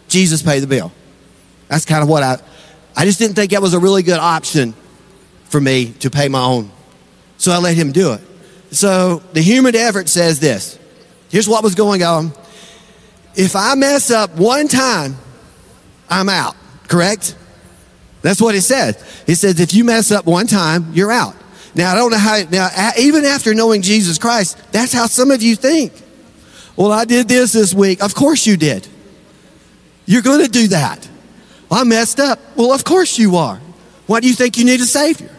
Jesus 0.08 0.42
pay 0.42 0.60
the 0.60 0.68
bill. 0.68 0.92
That's 1.74 1.86
kind 1.86 2.04
of 2.04 2.08
what 2.08 2.22
I, 2.22 2.38
I 2.96 3.04
just 3.04 3.18
didn't 3.18 3.36
think 3.36 3.50
that 3.50 3.62
was 3.64 3.74
a 3.74 3.80
really 3.80 4.04
good 4.04 4.20
option 4.20 4.76
for 5.46 5.60
me 5.60 5.92
to 6.02 6.12
pay 6.12 6.28
my 6.28 6.44
own. 6.44 6.70
So 7.38 7.52
I 7.52 7.58
let 7.58 7.76
him 7.76 7.92
do 7.92 8.14
it. 8.14 8.22
So 8.70 9.24
the 9.34 9.42
human 9.42 9.76
effort 9.76 10.08
says 10.08 10.40
this. 10.40 10.78
Here's 11.32 11.50
what 11.50 11.64
was 11.64 11.74
going 11.74 12.04
on. 12.04 12.32
If 13.34 13.56
I 13.56 13.74
mess 13.74 14.12
up 14.12 14.36
one 14.36 14.68
time, 14.68 15.16
I'm 16.12 16.30
out, 16.30 16.56
correct? 16.88 17.36
That's 18.22 18.40
what 18.40 18.54
it 18.54 18.62
says. 18.62 19.04
It 19.26 19.38
says 19.38 19.60
if 19.60 19.74
you 19.74 19.84
mess 19.84 20.12
up 20.12 20.28
one 20.28 20.46
time, 20.46 20.92
you're 20.94 21.12
out. 21.12 21.36
Now, 21.74 21.92
I 21.92 21.96
don't 21.96 22.12
know 22.12 22.20
how, 22.20 22.38
now, 22.52 22.70
even 23.00 23.26
after 23.26 23.56
knowing 23.56 23.82
Jesus 23.82 24.20
Christ, 24.20 24.60
that's 24.72 24.94
how 24.94 25.08
some 25.08 25.32
of 25.32 25.42
you 25.42 25.56
think. 25.56 25.92
Well, 26.76 26.92
I 26.92 27.06
did 27.06 27.28
this 27.28 27.52
this 27.54 27.74
week. 27.74 28.04
Of 28.04 28.14
course 28.14 28.46
you 28.46 28.58
did. 28.58 28.88
You're 30.06 30.22
going 30.22 30.46
to 30.46 30.52
do 30.52 30.68
that. 30.68 31.10
I 31.74 31.84
messed 31.84 32.20
up. 32.20 32.40
Well, 32.56 32.72
of 32.72 32.84
course 32.84 33.18
you 33.18 33.36
are. 33.38 33.60
Why 34.06 34.20
do 34.20 34.28
you 34.28 34.34
think 34.34 34.58
you 34.58 34.66
need 34.66 34.80
a 34.80 34.86
Savior? 34.86 35.30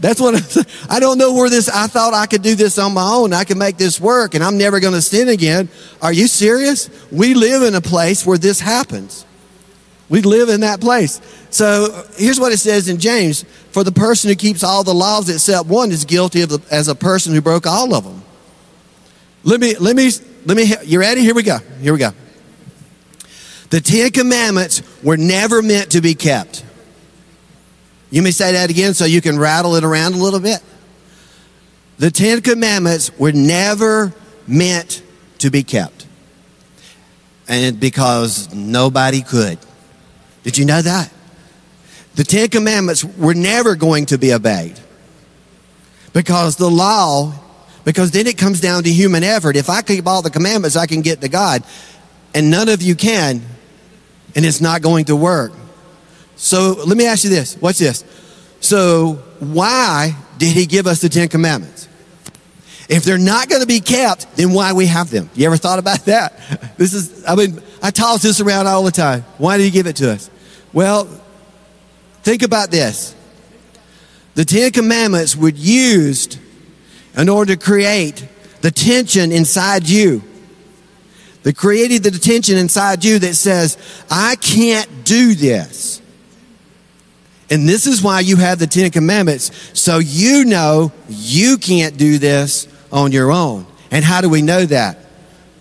That's 0.00 0.20
what 0.20 0.34
I, 0.34 0.64
I 0.96 1.00
don't 1.00 1.18
know 1.18 1.32
where 1.32 1.48
this, 1.48 1.68
I 1.68 1.86
thought 1.86 2.14
I 2.14 2.26
could 2.26 2.42
do 2.42 2.54
this 2.54 2.78
on 2.78 2.94
my 2.94 3.08
own. 3.14 3.32
I 3.32 3.44
could 3.44 3.56
make 3.56 3.76
this 3.76 4.00
work 4.00 4.34
and 4.34 4.42
I'm 4.42 4.58
never 4.58 4.80
going 4.80 4.94
to 4.94 5.02
sin 5.02 5.28
again. 5.28 5.68
Are 6.02 6.12
you 6.12 6.26
serious? 6.26 6.90
We 7.10 7.34
live 7.34 7.62
in 7.62 7.74
a 7.74 7.80
place 7.80 8.26
where 8.26 8.38
this 8.38 8.60
happens. 8.60 9.24
We 10.08 10.20
live 10.20 10.48
in 10.48 10.60
that 10.60 10.80
place. 10.80 11.20
So 11.50 12.04
here's 12.16 12.38
what 12.38 12.52
it 12.52 12.58
says 12.58 12.88
in 12.88 12.98
James 12.98 13.44
For 13.70 13.84
the 13.84 13.92
person 13.92 14.28
who 14.28 14.36
keeps 14.36 14.62
all 14.62 14.84
the 14.84 14.94
laws 14.94 15.30
except 15.30 15.68
one 15.68 15.90
is 15.92 16.04
guilty 16.04 16.42
of 16.42 16.50
the, 16.50 16.60
as 16.70 16.88
a 16.88 16.94
person 16.94 17.32
who 17.32 17.40
broke 17.40 17.66
all 17.66 17.94
of 17.94 18.04
them. 18.04 18.22
Let 19.44 19.60
me, 19.60 19.76
let 19.76 19.94
me, 19.96 20.10
let 20.46 20.56
me, 20.56 20.72
you 20.84 20.98
ready? 20.98 21.20
Here 21.20 21.34
we 21.34 21.42
go. 21.42 21.58
Here 21.80 21.92
we 21.92 21.98
go. 21.98 22.10
The 23.74 23.80
Ten 23.80 24.12
Commandments 24.12 24.82
were 25.02 25.16
never 25.16 25.60
meant 25.60 25.90
to 25.90 26.00
be 26.00 26.14
kept. 26.14 26.64
You 28.08 28.22
may 28.22 28.30
say 28.30 28.52
that 28.52 28.70
again 28.70 28.94
so 28.94 29.04
you 29.04 29.20
can 29.20 29.36
rattle 29.36 29.74
it 29.74 29.82
around 29.82 30.14
a 30.14 30.16
little 30.16 30.38
bit. 30.38 30.62
The 31.98 32.12
Ten 32.12 32.40
Commandments 32.40 33.10
were 33.18 33.32
never 33.32 34.14
meant 34.46 35.02
to 35.38 35.50
be 35.50 35.64
kept. 35.64 36.06
And 37.48 37.80
because 37.80 38.54
nobody 38.54 39.22
could. 39.22 39.58
Did 40.44 40.56
you 40.56 40.66
know 40.66 40.80
that? 40.80 41.12
The 42.14 42.22
Ten 42.22 42.50
Commandments 42.50 43.02
were 43.02 43.34
never 43.34 43.74
going 43.74 44.06
to 44.06 44.18
be 44.18 44.32
obeyed. 44.32 44.78
Because 46.12 46.54
the 46.54 46.70
law, 46.70 47.32
because 47.84 48.12
then 48.12 48.28
it 48.28 48.38
comes 48.38 48.60
down 48.60 48.84
to 48.84 48.90
human 48.92 49.24
effort. 49.24 49.56
If 49.56 49.68
I 49.68 49.82
keep 49.82 50.06
all 50.06 50.22
the 50.22 50.30
commandments, 50.30 50.76
I 50.76 50.86
can 50.86 51.02
get 51.02 51.22
to 51.22 51.28
God. 51.28 51.64
And 52.36 52.52
none 52.52 52.68
of 52.68 52.80
you 52.80 52.94
can, 52.94 53.42
and 54.34 54.44
it's 54.44 54.60
not 54.60 54.82
going 54.82 55.06
to 55.06 55.16
work. 55.16 55.52
So 56.36 56.72
let 56.86 56.96
me 56.96 57.06
ask 57.06 57.24
you 57.24 57.30
this. 57.30 57.56
What's 57.56 57.78
this? 57.78 58.04
So 58.60 59.14
why 59.40 60.16
did 60.38 60.54
he 60.54 60.66
give 60.66 60.86
us 60.86 61.00
the 61.00 61.08
Ten 61.08 61.28
Commandments? 61.28 61.88
If 62.88 63.04
they're 63.04 63.18
not 63.18 63.48
going 63.48 63.62
to 63.62 63.66
be 63.66 63.80
kept, 63.80 64.36
then 64.36 64.52
why 64.52 64.72
we 64.72 64.86
have 64.86 65.10
them? 65.10 65.30
You 65.34 65.46
ever 65.46 65.56
thought 65.56 65.78
about 65.78 66.00
that? 66.06 66.76
This 66.76 66.92
is, 66.92 67.24
I 67.26 67.34
mean, 67.34 67.60
I 67.82 67.90
toss 67.90 68.22
this 68.22 68.40
around 68.40 68.66
all 68.66 68.82
the 68.82 68.90
time. 68.90 69.22
Why 69.38 69.56
did 69.56 69.64
he 69.64 69.70
give 69.70 69.86
it 69.86 69.96
to 69.96 70.10
us? 70.12 70.30
Well, 70.72 71.04
think 72.22 72.42
about 72.42 72.70
this. 72.70 73.14
The 74.34 74.44
Ten 74.44 74.72
Commandments 74.72 75.36
were 75.36 75.50
used 75.50 76.38
in 77.16 77.28
order 77.28 77.54
to 77.54 77.60
create 77.62 78.26
the 78.60 78.70
tension 78.70 79.30
inside 79.30 79.88
you 79.88 80.22
that 81.44 81.56
created 81.56 82.02
the 82.02 82.10
tension 82.10 82.58
inside 82.58 83.04
you 83.04 83.18
that 83.20 83.34
says, 83.34 83.78
I 84.10 84.36
can't 84.36 85.04
do 85.04 85.34
this. 85.34 86.02
And 87.50 87.68
this 87.68 87.86
is 87.86 88.02
why 88.02 88.20
you 88.20 88.36
have 88.36 88.58
the 88.58 88.66
Ten 88.66 88.90
Commandments. 88.90 89.78
So 89.78 89.98
you 89.98 90.44
know 90.46 90.90
you 91.08 91.58
can't 91.58 91.96
do 91.96 92.18
this 92.18 92.66
on 92.90 93.12
your 93.12 93.30
own. 93.30 93.66
And 93.90 94.04
how 94.04 94.22
do 94.22 94.28
we 94.28 94.42
know 94.42 94.64
that? 94.64 94.98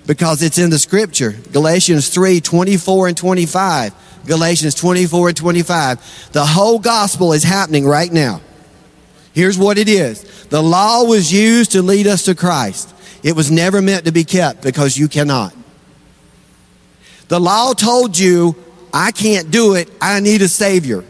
Because 0.08 0.42
it's 0.42 0.58
in 0.58 0.70
the 0.70 0.80
scripture. 0.80 1.36
Galatians 1.52 2.10
3 2.10 2.40
24 2.40 3.10
and 3.10 3.18
25. 3.18 3.94
Galatians 4.26 4.76
24 4.76 5.28
and 5.30 5.38
25. 5.38 6.32
The 6.32 6.46
whole 6.46 6.80
gospel 6.80 7.34
is 7.34 7.44
happening 7.44 7.86
right 7.86 8.12
now. 8.12 8.40
Here's 9.34 9.58
what 9.58 9.78
it 9.78 9.90
is 9.90 10.24
the 10.46 10.64
law 10.64 11.04
was 11.04 11.34
used 11.34 11.74
to 11.74 11.82
lead 11.82 12.08
us 12.08 12.24
to 12.26 12.36
Christ, 12.36 12.94
it 13.22 13.36
was 13.36 13.52
never 13.52 13.82
meant 13.82 14.06
to 14.06 14.14
be 14.14 14.24
kept 14.24 14.62
because 14.62 14.98
you 14.98 15.10
cannot. 15.10 15.54
The 17.34 17.40
law 17.40 17.74
told 17.74 18.16
you, 18.16 18.56
I 18.94 19.10
can't 19.10 19.50
do 19.50 19.74
it. 19.74 19.90
I 20.00 20.20
need 20.20 20.44
a 20.44 20.48
Savior. 20.48 21.04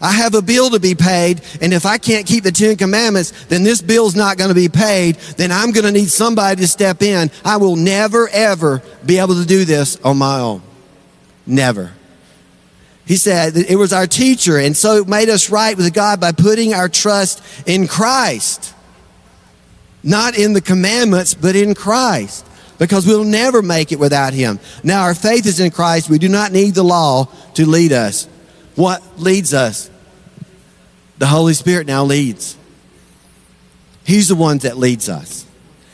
I 0.00 0.12
have 0.12 0.34
a 0.34 0.40
bill 0.40 0.70
to 0.70 0.80
be 0.80 0.94
paid, 0.94 1.42
and 1.60 1.74
if 1.74 1.84
I 1.84 1.98
can't 1.98 2.26
keep 2.26 2.42
the 2.42 2.50
Ten 2.50 2.78
Commandments, 2.78 3.32
then 3.48 3.64
this 3.64 3.82
bill's 3.82 4.16
not 4.16 4.38
going 4.38 4.48
to 4.48 4.54
be 4.54 4.70
paid. 4.70 5.16
Then 5.36 5.52
I'm 5.52 5.72
going 5.72 5.84
to 5.84 5.92
need 5.92 6.08
somebody 6.08 6.62
to 6.62 6.66
step 6.66 7.02
in. 7.02 7.30
I 7.44 7.58
will 7.58 7.76
never, 7.76 8.30
ever 8.30 8.80
be 9.04 9.18
able 9.18 9.34
to 9.34 9.44
do 9.44 9.66
this 9.66 10.00
on 10.00 10.16
my 10.16 10.40
own. 10.40 10.62
Never. 11.46 11.92
He 13.04 13.16
said 13.16 13.58
it 13.58 13.76
was 13.76 13.92
our 13.92 14.06
teacher, 14.06 14.56
and 14.56 14.74
so 14.74 15.02
it 15.02 15.06
made 15.06 15.28
us 15.28 15.50
right 15.50 15.76
with 15.76 15.92
God 15.92 16.18
by 16.18 16.32
putting 16.32 16.72
our 16.72 16.88
trust 16.88 17.42
in 17.66 17.88
Christ. 17.88 18.72
Not 20.02 20.38
in 20.38 20.54
the 20.54 20.62
commandments, 20.62 21.34
but 21.34 21.54
in 21.56 21.74
Christ 21.74 22.46
because 22.78 23.06
we'll 23.06 23.24
never 23.24 23.62
make 23.62 23.92
it 23.92 23.98
without 23.98 24.32
him. 24.32 24.58
Now 24.82 25.02
our 25.02 25.14
faith 25.14 25.46
is 25.46 25.60
in 25.60 25.70
Christ. 25.70 26.10
We 26.10 26.18
do 26.18 26.28
not 26.28 26.52
need 26.52 26.74
the 26.74 26.82
law 26.82 27.28
to 27.54 27.66
lead 27.66 27.92
us. 27.92 28.26
What 28.74 29.02
leads 29.18 29.54
us? 29.54 29.90
The 31.18 31.26
Holy 31.26 31.54
Spirit 31.54 31.86
now 31.86 32.04
leads. 32.04 32.56
He's 34.04 34.28
the 34.28 34.34
one 34.34 34.58
that 34.58 34.76
leads 34.76 35.08
us. 35.08 35.46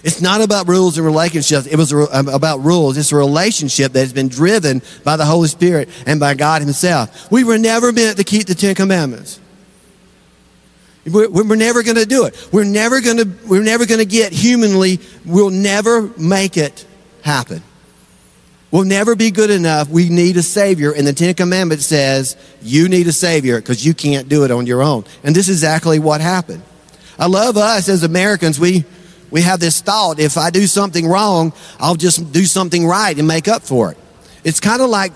It's 0.03 0.23
not 0.23 0.41
about 0.41 0.67
rules 0.67 0.97
and 0.97 1.07
relationships. 1.07 1.67
It 1.67 1.77
was 1.77 1.93
about 1.93 2.65
rules. 2.65 2.97
It's 2.97 3.13
a 3.13 3.17
relationship 3.17 3.93
that 3.93 4.01
has 4.01 4.15
been 4.15 4.29
driven 4.29 4.81
by 5.05 5.17
the 5.17 5.27
Holy 5.27 5.49
Spirit 5.49 5.91
and 6.07 6.19
by 6.19 6.35
God 6.35 6.63
Himself. 6.63 7.31
We 7.31 7.45
were 7.45 7.59
never 7.59 7.93
meant 7.93 8.17
to 8.17 8.25
keep 8.25 8.47
the 8.47 8.55
Ten 8.55 8.75
Commandments. 8.75 9.41
We're, 11.13 11.31
we're 11.31 11.57
never 11.57 11.83
going 11.83 11.97
to 11.97 12.07
do 12.07 12.27
it. 12.27 12.49
We're 12.53 12.65
never 12.65 13.01
going 13.01 13.19
to, 13.19 13.29
we're 13.47 13.63
never 13.63 13.87
going 13.87 14.01
to 14.01 14.07
get 14.07 14.33
humanly, 14.33 15.01
we'll 15.25 15.51
never 15.51 16.03
make 16.19 16.57
it 16.57 16.87
happen. 17.23 17.63
We'll 18.71 18.85
never 18.85 19.17
be 19.17 19.33
good 19.33 19.51
enough. 19.51 19.89
We 19.89 20.09
need 20.09 20.37
a 20.37 20.43
Savior. 20.43 20.93
And 20.93 21.05
the 21.05 21.13
Ten 21.13 21.35
Commandments 21.35 21.87
says, 21.87 22.37
you 22.63 22.89
need 22.89 23.09
a 23.09 23.13
Savior 23.13 23.61
because 23.61 23.85
you 23.85 23.95
can't 23.95 24.29
do 24.29 24.45
it 24.45 24.53
on 24.53 24.67
your 24.67 24.81
own. 24.81 25.05
And 25.25 25.35
this 25.35 25.49
is 25.49 25.57
exactly 25.57 25.99
what 25.99 26.21
happened. 26.21 26.63
I 27.19 27.27
love 27.27 27.57
us 27.57 27.89
as 27.89 28.05
Americans. 28.05 28.61
We, 28.61 28.85
we 29.31 29.43
have 29.43 29.59
this 29.59 29.81
thought 29.81 30.21
if 30.21 30.39
I 30.39 30.51
do 30.51 30.69
something 30.69 31.07
wrong, 31.07 31.53
I'll 31.81 31.97
just 31.97 32.33
do 32.33 32.45
something 32.45 32.87
right 32.87 33.19
and 33.19 33.27
make 33.27 33.49
up 33.49 33.63
for 33.63 33.91
it. 33.91 33.99
It's 34.45 34.61
kind 34.61 34.81
of 34.81 34.89
like, 34.89 35.13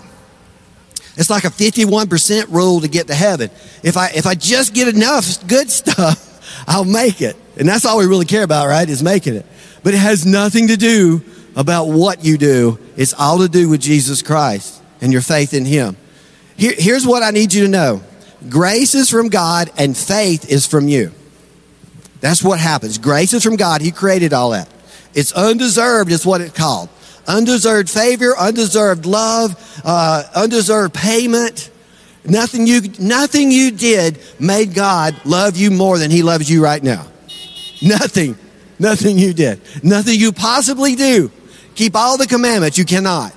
it's 1.17 1.29
like 1.29 1.45
a 1.45 1.49
51% 1.49 2.51
rule 2.51 2.81
to 2.81 2.87
get 2.87 3.07
to 3.07 3.15
heaven. 3.15 3.49
If 3.83 3.97
I, 3.97 4.09
if 4.09 4.25
I 4.25 4.35
just 4.35 4.73
get 4.73 4.93
enough 4.93 5.47
good 5.47 5.71
stuff, 5.71 6.63
I'll 6.67 6.85
make 6.85 7.21
it. 7.21 7.35
And 7.57 7.67
that's 7.67 7.85
all 7.85 7.97
we 7.99 8.05
really 8.05 8.25
care 8.25 8.43
about, 8.43 8.67
right? 8.67 8.87
Is 8.87 9.01
making 9.01 9.35
it. 9.35 9.45
But 9.83 9.93
it 9.93 9.97
has 9.97 10.25
nothing 10.25 10.67
to 10.67 10.77
do 10.77 11.23
about 11.55 11.85
what 11.85 12.23
you 12.25 12.37
do. 12.37 12.79
It's 12.97 13.13
all 13.13 13.39
to 13.39 13.47
do 13.47 13.69
with 13.69 13.81
Jesus 13.81 14.21
Christ 14.21 14.81
and 15.01 15.13
your 15.13 15.21
faith 15.21 15.53
in 15.53 15.65
Him. 15.65 15.95
Here, 16.57 16.73
here's 16.75 17.05
what 17.05 17.23
I 17.23 17.31
need 17.31 17.53
you 17.53 17.63
to 17.63 17.69
know 17.69 18.01
grace 18.49 18.93
is 18.93 19.09
from 19.09 19.29
God 19.29 19.71
and 19.77 19.95
faith 19.95 20.49
is 20.49 20.67
from 20.67 20.87
you. 20.87 21.11
That's 22.19 22.43
what 22.43 22.59
happens. 22.59 22.97
Grace 22.97 23.33
is 23.33 23.43
from 23.43 23.55
God. 23.55 23.81
He 23.81 23.91
created 23.91 24.33
all 24.33 24.51
that. 24.51 24.69
It's 25.13 25.31
undeserved, 25.31 26.11
is 26.11 26.25
what 26.25 26.41
it's 26.41 26.57
called. 26.57 26.89
Undeserved 27.27 27.89
favor, 27.89 28.37
undeserved 28.37 29.05
love, 29.05 29.81
uh, 29.83 30.23
undeserved 30.35 30.93
payment. 30.93 31.71
Nothing 32.23 32.67
you, 32.67 32.81
nothing 32.99 33.51
you 33.51 33.71
did 33.71 34.19
made 34.39 34.73
God 34.73 35.15
love 35.25 35.57
you 35.57 35.71
more 35.71 35.97
than 35.97 36.11
He 36.11 36.23
loves 36.23 36.49
you 36.49 36.63
right 36.63 36.81
now. 36.81 37.07
Nothing. 37.81 38.37
Nothing 38.77 39.17
you 39.17 39.33
did. 39.33 39.61
Nothing 39.83 40.19
you 40.19 40.31
possibly 40.31 40.95
do 40.95 41.31
Keep 41.75 41.95
all 41.95 42.17
the 42.17 42.25
commandments. 42.25 42.77
You 42.77 42.85
cannot. 42.85 43.33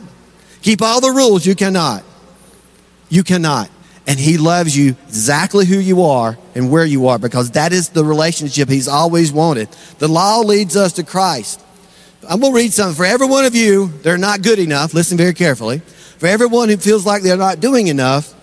Keep 0.62 0.80
all 0.80 1.00
the 1.00 1.10
rules. 1.10 1.44
You 1.44 1.54
cannot. 1.54 2.04
You 3.08 3.22
cannot. 3.24 3.68
And 4.06 4.18
he 4.18 4.38
loves 4.38 4.76
you 4.76 4.96
exactly 5.08 5.66
who 5.66 5.78
you 5.78 6.02
are 6.04 6.38
and 6.54 6.70
where 6.70 6.84
you 6.86 7.08
are 7.08 7.18
because 7.18 7.50
that 7.52 7.72
is 7.72 7.90
the 7.90 8.04
relationship 8.04 8.68
he's 8.68 8.88
always 8.88 9.32
wanted. 9.32 9.68
The 9.98 10.08
law 10.08 10.40
leads 10.40 10.76
us 10.76 10.94
to 10.94 11.02
Christ. 11.02 11.62
I'm 12.28 12.40
going 12.40 12.52
to 12.52 12.56
read 12.56 12.74
something 12.74 12.94
for 12.94 13.06
every 13.06 13.26
one 13.26 13.46
of 13.46 13.54
you. 13.54 13.88
They're 14.02 14.18
not 14.18 14.42
good 14.42 14.58
enough. 14.58 14.92
Listen 14.92 15.16
very 15.16 15.32
carefully. 15.32 15.78
For 15.78 16.26
everyone 16.26 16.68
who 16.68 16.76
feels 16.76 17.06
like 17.06 17.22
they're 17.22 17.38
not 17.38 17.60
doing 17.60 17.86
enough, 17.86 18.34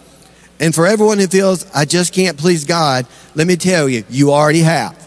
and 0.59 0.73
for 0.73 0.87
everyone 0.87 1.19
who 1.19 1.27
feels, 1.27 1.69
I 1.71 1.85
just 1.85 2.11
can't 2.11 2.35
please 2.35 2.65
God, 2.65 3.05
let 3.35 3.45
me 3.45 3.55
tell 3.55 3.87
you, 3.87 4.03
you 4.09 4.31
already 4.31 4.61
have. 4.61 4.97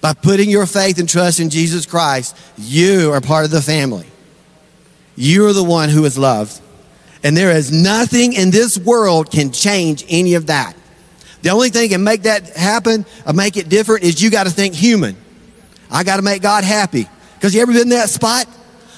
By 0.00 0.14
putting 0.14 0.48
your 0.48 0.66
faith 0.66 0.98
and 0.98 1.08
trust 1.08 1.40
in 1.40 1.50
Jesus 1.50 1.86
Christ, 1.86 2.36
you 2.56 3.10
are 3.12 3.20
part 3.20 3.44
of 3.44 3.50
the 3.50 3.62
family. 3.62 4.06
You 5.16 5.46
are 5.46 5.52
the 5.52 5.64
one 5.64 5.88
who 5.88 6.04
is 6.04 6.16
loved. 6.16 6.60
And 7.24 7.36
there 7.36 7.50
is 7.50 7.72
nothing 7.72 8.34
in 8.34 8.50
this 8.50 8.78
world 8.78 9.30
can 9.30 9.50
change 9.50 10.04
any 10.08 10.34
of 10.34 10.46
that. 10.46 10.76
The 11.42 11.50
only 11.50 11.70
thing 11.70 11.88
can 11.88 12.04
make 12.04 12.22
that 12.22 12.50
happen 12.50 13.06
or 13.26 13.32
make 13.32 13.56
it 13.56 13.68
different 13.68 14.04
is 14.04 14.22
you 14.22 14.30
got 14.30 14.44
to 14.44 14.52
think 14.52 14.74
human. 14.74 15.16
I 15.90 16.04
got 16.04 16.16
to 16.16 16.22
make 16.22 16.42
God 16.42 16.62
happy. 16.64 17.08
Because 17.34 17.54
you 17.54 17.62
ever 17.62 17.72
been 17.72 17.82
in 17.82 17.88
that 17.90 18.08
spot? 18.08 18.46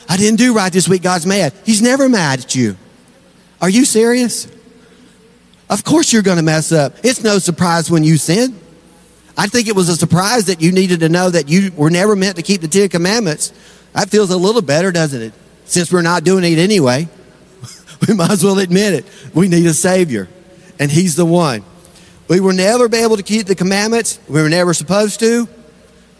I 0.09 0.16
didn't 0.16 0.38
do 0.38 0.55
right 0.55 0.72
this 0.72 0.88
week. 0.88 1.03
God's 1.03 1.27
mad. 1.27 1.53
He's 1.64 1.83
never 1.83 2.09
mad 2.09 2.40
at 2.40 2.55
you. 2.55 2.77
Are 3.61 3.68
you 3.68 3.85
serious? 3.85 4.49
Of 5.68 5.83
course 5.85 6.12
you're 6.12 6.22
going 6.22 6.37
to 6.37 6.42
mess 6.42 6.70
up. 6.70 6.94
It's 7.03 7.25
no 7.25 7.38
surprise 7.38 7.90
when 7.90 8.05
you 8.05 8.16
sin. 8.16 8.59
I 9.37 9.46
think 9.46 9.68
it 9.68 9.77
was 9.77 9.88
a 9.88 9.96
surprise 9.96 10.46
that 10.46 10.62
you 10.62 10.72
needed 10.72 11.01
to 11.01 11.09
know 11.09 11.29
that 11.29 11.49
you 11.49 11.72
were 11.77 11.90
never 11.90 12.16
meant 12.16 12.37
to 12.37 12.42
keep 12.42 12.61
the 12.61 12.68
Ten 12.68 12.88
Commandments. 12.88 13.53
That 13.92 14.09
feels 14.09 14.31
a 14.31 14.37
little 14.37 14.62
better, 14.62 14.92
doesn't 14.92 15.20
it? 15.20 15.33
Since 15.64 15.92
we're 15.92 16.03
not 16.03 16.25
doing 16.25 16.44
it 16.44 16.59
anyway, 16.59 17.09
we 18.09 18.14
might 18.14 18.31
as 18.31 18.44
well 18.44 18.59
admit 18.59 18.94
it. 18.94 19.07
We 19.35 19.49
need 19.49 19.66
a 19.66 19.75
Savior, 19.75 20.29
and 20.79 20.90
He's 20.90 21.16
the 21.16 21.27
one. 21.27 21.64
We 22.29 22.40
will 22.40 22.55
never 22.55 22.88
be 22.88 22.99
able 22.99 23.16
to 23.16 23.22
keep 23.22 23.46
the 23.46 23.55
commandments. 23.55 24.18
We 24.29 24.40
were 24.40 24.49
never 24.49 24.72
supposed 24.75 25.20
to. 25.20 25.49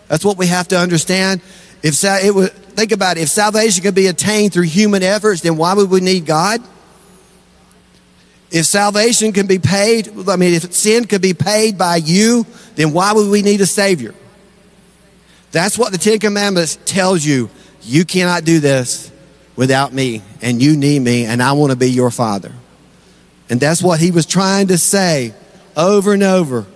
That's 0.09 0.24
what 0.24 0.37
we 0.37 0.46
have 0.48 0.68
to 0.68 0.79
understand. 0.79 1.40
If 1.87 2.03
it 2.03 2.35
was, 2.35 2.49
think 2.51 2.90
about 2.90 3.16
it. 3.16 3.20
If 3.20 3.29
salvation 3.29 3.85
could 3.85 3.94
be 3.94 4.09
attained 4.09 4.53
through 4.53 4.64
human 4.64 5.05
efforts, 5.05 5.40
then 5.40 5.57
why 5.57 5.72
would 5.72 5.88
we 5.88 6.01
need 6.01 6.27
God? 6.27 6.61
If 8.51 8.66
salvation 8.66 9.33
can 9.33 9.46
be 9.46 9.61
paid, 9.61 10.09
I 10.29 10.35
mean, 10.35 10.55
if 10.55 10.72
sin 10.72 11.05
could 11.05 11.22
be 11.22 11.33
paid 11.33 11.79
by 11.79 11.96
you, 11.96 12.44
then 12.75 12.92
why 12.92 13.12
would 13.12 13.31
we 13.31 13.40
need 13.40 13.61
a 13.61 13.66
Savior? 13.66 14.14
That's 15.53 15.79
what 15.79 15.92
the 15.92 15.99
Ten 15.99 16.18
Commandments 16.18 16.77
tells 16.87 17.25
you. 17.25 17.51
You 17.83 18.05
cannot 18.05 18.44
do 18.44 18.59
this 18.59 19.12
without 19.55 19.92
me, 19.92 20.22
and 20.42 20.61
you 20.61 20.77
need 20.77 20.99
me, 20.99 21.25
and 21.25 21.40
I 21.40 21.53
want 21.53 21.70
to 21.70 21.77
be 21.77 21.88
your 21.88 22.11
Father. 22.11 22.53
And 23.49 23.61
that's 23.61 23.81
what 23.81 24.01
he 24.01 24.11
was 24.11 24.27
trying 24.27 24.66
to 24.68 24.79
say 24.79 25.35
over 25.77 26.12
and 26.12 26.25
over 26.25 26.66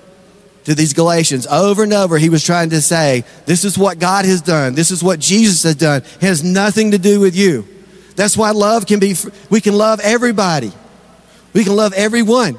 to 0.64 0.74
these 0.74 0.92
Galatians. 0.92 1.46
Over 1.46 1.82
and 1.84 1.92
over, 1.92 2.18
he 2.18 2.28
was 2.28 2.44
trying 2.44 2.70
to 2.70 2.80
say, 2.80 3.24
This 3.46 3.64
is 3.64 3.78
what 3.78 3.98
God 3.98 4.24
has 4.24 4.42
done. 4.42 4.74
This 4.74 4.90
is 4.90 5.02
what 5.02 5.20
Jesus 5.20 5.62
has 5.62 5.74
done. 5.74 6.02
It 6.02 6.22
has 6.22 6.44
nothing 6.44 6.90
to 6.92 6.98
do 6.98 7.20
with 7.20 7.36
you. 7.36 7.66
That's 8.16 8.36
why 8.36 8.50
love 8.50 8.86
can 8.86 9.00
be, 9.00 9.14
we 9.48 9.60
can 9.60 9.74
love 9.74 10.00
everybody. 10.00 10.72
We 11.52 11.64
can 11.64 11.74
love 11.74 11.92
everyone. 11.94 12.58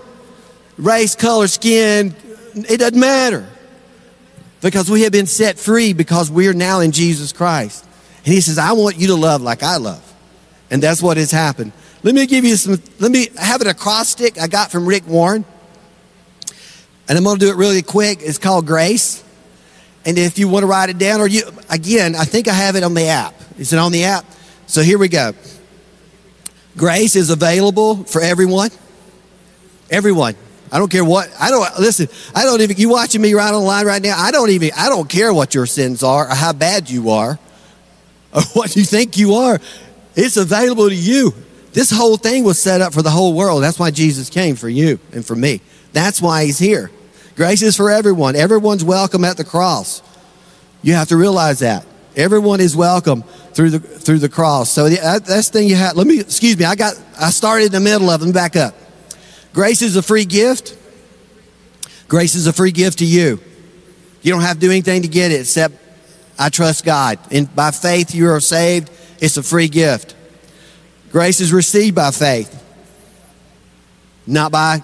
Race, 0.77 1.15
color, 1.15 1.47
skin, 1.47 2.15
it 2.55 2.77
doesn't 2.79 2.99
matter. 2.99 3.47
Because 4.61 4.89
we 4.89 5.03
have 5.03 5.11
been 5.11 5.27
set 5.27 5.57
free 5.57 5.93
because 5.93 6.29
we 6.29 6.47
are 6.47 6.53
now 6.53 6.79
in 6.79 6.91
Jesus 6.91 7.33
Christ. 7.33 7.85
And 8.25 8.33
he 8.33 8.41
says, 8.41 8.57
I 8.57 8.73
want 8.73 8.97
you 8.97 9.07
to 9.07 9.15
love 9.15 9.41
like 9.41 9.63
I 9.63 9.77
love. 9.77 10.07
And 10.69 10.81
that's 10.81 11.01
what 11.01 11.17
has 11.17 11.31
happened. 11.31 11.71
Let 12.03 12.15
me 12.15 12.25
give 12.25 12.45
you 12.45 12.55
some, 12.55 12.81
let 12.99 13.11
me 13.11 13.27
have 13.37 13.61
an 13.61 13.67
acrostic 13.67 14.39
I 14.39 14.47
got 14.47 14.71
from 14.71 14.87
Rick 14.87 15.07
Warren. 15.07 15.45
And 17.07 17.17
I'm 17.17 17.23
going 17.23 17.39
to 17.39 17.45
do 17.45 17.51
it 17.51 17.57
really 17.57 17.81
quick. 17.81 18.19
It's 18.21 18.37
called 18.37 18.65
Grace. 18.65 19.23
And 20.05 20.17
if 20.17 20.39
you 20.39 20.47
want 20.47 20.63
to 20.63 20.67
write 20.67 20.89
it 20.89 20.97
down, 20.97 21.21
or 21.21 21.27
you, 21.27 21.43
again, 21.69 22.15
I 22.15 22.25
think 22.25 22.47
I 22.47 22.53
have 22.53 22.75
it 22.75 22.83
on 22.83 22.93
the 22.93 23.07
app. 23.07 23.35
Is 23.57 23.73
it 23.73 23.77
on 23.77 23.91
the 23.91 24.05
app? 24.05 24.25
So 24.67 24.81
here 24.81 24.97
we 24.97 25.07
go. 25.07 25.33
Grace 26.77 27.15
is 27.15 27.29
available 27.29 28.03
for 28.05 28.21
everyone. 28.21 28.69
Everyone. 29.89 30.35
I 30.71 30.79
don't 30.79 30.89
care 30.89 31.03
what, 31.03 31.29
I 31.37 31.49
don't, 31.49 31.79
listen, 31.79 32.07
I 32.33 32.43
don't 32.43 32.61
even, 32.61 32.77
you 32.77 32.89
watching 32.89 33.21
me 33.21 33.33
right 33.33 33.53
on 33.53 33.59
the 33.61 33.67
line 33.67 33.85
right 33.85 34.01
now, 34.01 34.17
I 34.17 34.31
don't 34.31 34.49
even, 34.51 34.71
I 34.77 34.87
don't 34.87 35.09
care 35.09 35.33
what 35.33 35.53
your 35.53 35.65
sins 35.65 36.01
are 36.01 36.31
or 36.31 36.33
how 36.33 36.53
bad 36.53 36.89
you 36.89 37.09
are 37.09 37.37
or 38.33 38.41
what 38.53 38.75
you 38.77 38.83
think 38.83 39.17
you 39.17 39.33
are. 39.33 39.59
It's 40.15 40.37
available 40.37 40.87
to 40.87 40.95
you. 40.95 41.33
This 41.73 41.91
whole 41.91 42.15
thing 42.15 42.45
was 42.45 42.61
set 42.61 42.79
up 42.79 42.93
for 42.93 43.01
the 43.01 43.09
whole 43.09 43.33
world. 43.33 43.63
That's 43.63 43.79
why 43.79 43.91
Jesus 43.91 44.29
came 44.29 44.55
for 44.55 44.69
you 44.69 44.99
and 45.11 45.25
for 45.25 45.35
me. 45.35 45.61
That's 45.93 46.21
why 46.21 46.45
he's 46.45 46.59
here. 46.59 46.91
Grace 47.35 47.61
is 47.61 47.75
for 47.75 47.89
everyone. 47.89 48.35
Everyone's 48.35 48.83
welcome 48.83 49.23
at 49.23 49.37
the 49.37 49.43
cross. 49.43 50.01
You 50.81 50.93
have 50.93 51.09
to 51.09 51.17
realize 51.17 51.59
that. 51.59 51.85
Everyone 52.15 52.59
is 52.59 52.75
welcome 52.75 53.23
through 53.53 53.71
the 53.71 53.79
through 53.79 54.19
the 54.19 54.29
cross. 54.29 54.69
So 54.69 54.89
that, 54.89 55.25
that's 55.25 55.49
the 55.49 55.59
thing 55.59 55.67
you 55.69 55.75
have. 55.75 55.95
Let 55.95 56.07
me 56.07 56.19
excuse 56.19 56.57
me. 56.57 56.65
I 56.65 56.75
got 56.75 57.01
I 57.19 57.29
started 57.29 57.67
in 57.67 57.71
the 57.71 57.79
middle 57.79 58.09
of 58.09 58.19
them. 58.19 58.31
Back 58.31 58.55
up. 58.55 58.75
Grace 59.53 59.81
is 59.81 59.95
a 59.95 60.01
free 60.01 60.25
gift. 60.25 60.77
Grace 62.07 62.35
is 62.35 62.47
a 62.47 62.53
free 62.53 62.71
gift 62.71 62.99
to 62.99 63.05
you. 63.05 63.39
You 64.21 64.31
don't 64.33 64.41
have 64.41 64.55
to 64.55 64.59
do 64.59 64.69
anything 64.69 65.03
to 65.03 65.07
get 65.07 65.31
it 65.31 65.41
except 65.41 65.75
I 66.37 66.49
trust 66.49 66.83
God. 66.83 67.19
And 67.31 67.53
by 67.55 67.71
faith 67.71 68.13
you 68.13 68.29
are 68.29 68.39
saved. 68.39 68.89
It's 69.21 69.37
a 69.37 69.43
free 69.43 69.67
gift. 69.67 70.15
Grace 71.11 71.39
is 71.39 71.53
received 71.53 71.95
by 71.95 72.11
faith. 72.11 72.57
Not 74.27 74.51
by 74.51 74.81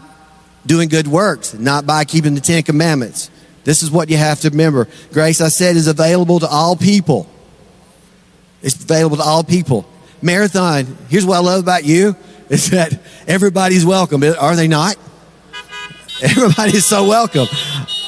doing 0.68 0.90
good 0.90 1.08
works, 1.08 1.54
not 1.54 1.86
by 1.86 2.06
keeping 2.06 2.36
the 2.36 2.42
Ten 2.42 2.64
Commandments. 2.64 3.32
This 3.64 3.84
is 3.84 3.92
what 3.92 4.10
you 4.10 4.18
have 4.18 4.40
to 4.42 4.50
remember. 4.50 4.88
Grace, 5.12 5.42
I 5.42 5.50
said, 5.50 5.76
is 5.76 5.88
available 5.88 6.40
to 6.40 6.48
all 6.48 6.76
people. 6.76 7.28
It's 8.62 8.76
available 8.76 9.18
to 9.18 9.24
all 9.24 9.44
people. 9.44 9.86
Marathon, 10.22 10.98
here's 11.10 11.26
what 11.26 11.38
I 11.38 11.40
love 11.40 11.64
about 11.64 11.84
you 11.84 12.16
is 12.50 12.70
that 12.70 13.00
everybody's 13.28 13.86
welcome. 13.86 14.24
Are 14.24 14.56
they 14.56 14.68
not? 14.68 14.96
Everybody 16.22 16.78
is 16.78 16.86
so 16.86 17.08
welcome. 17.08 17.48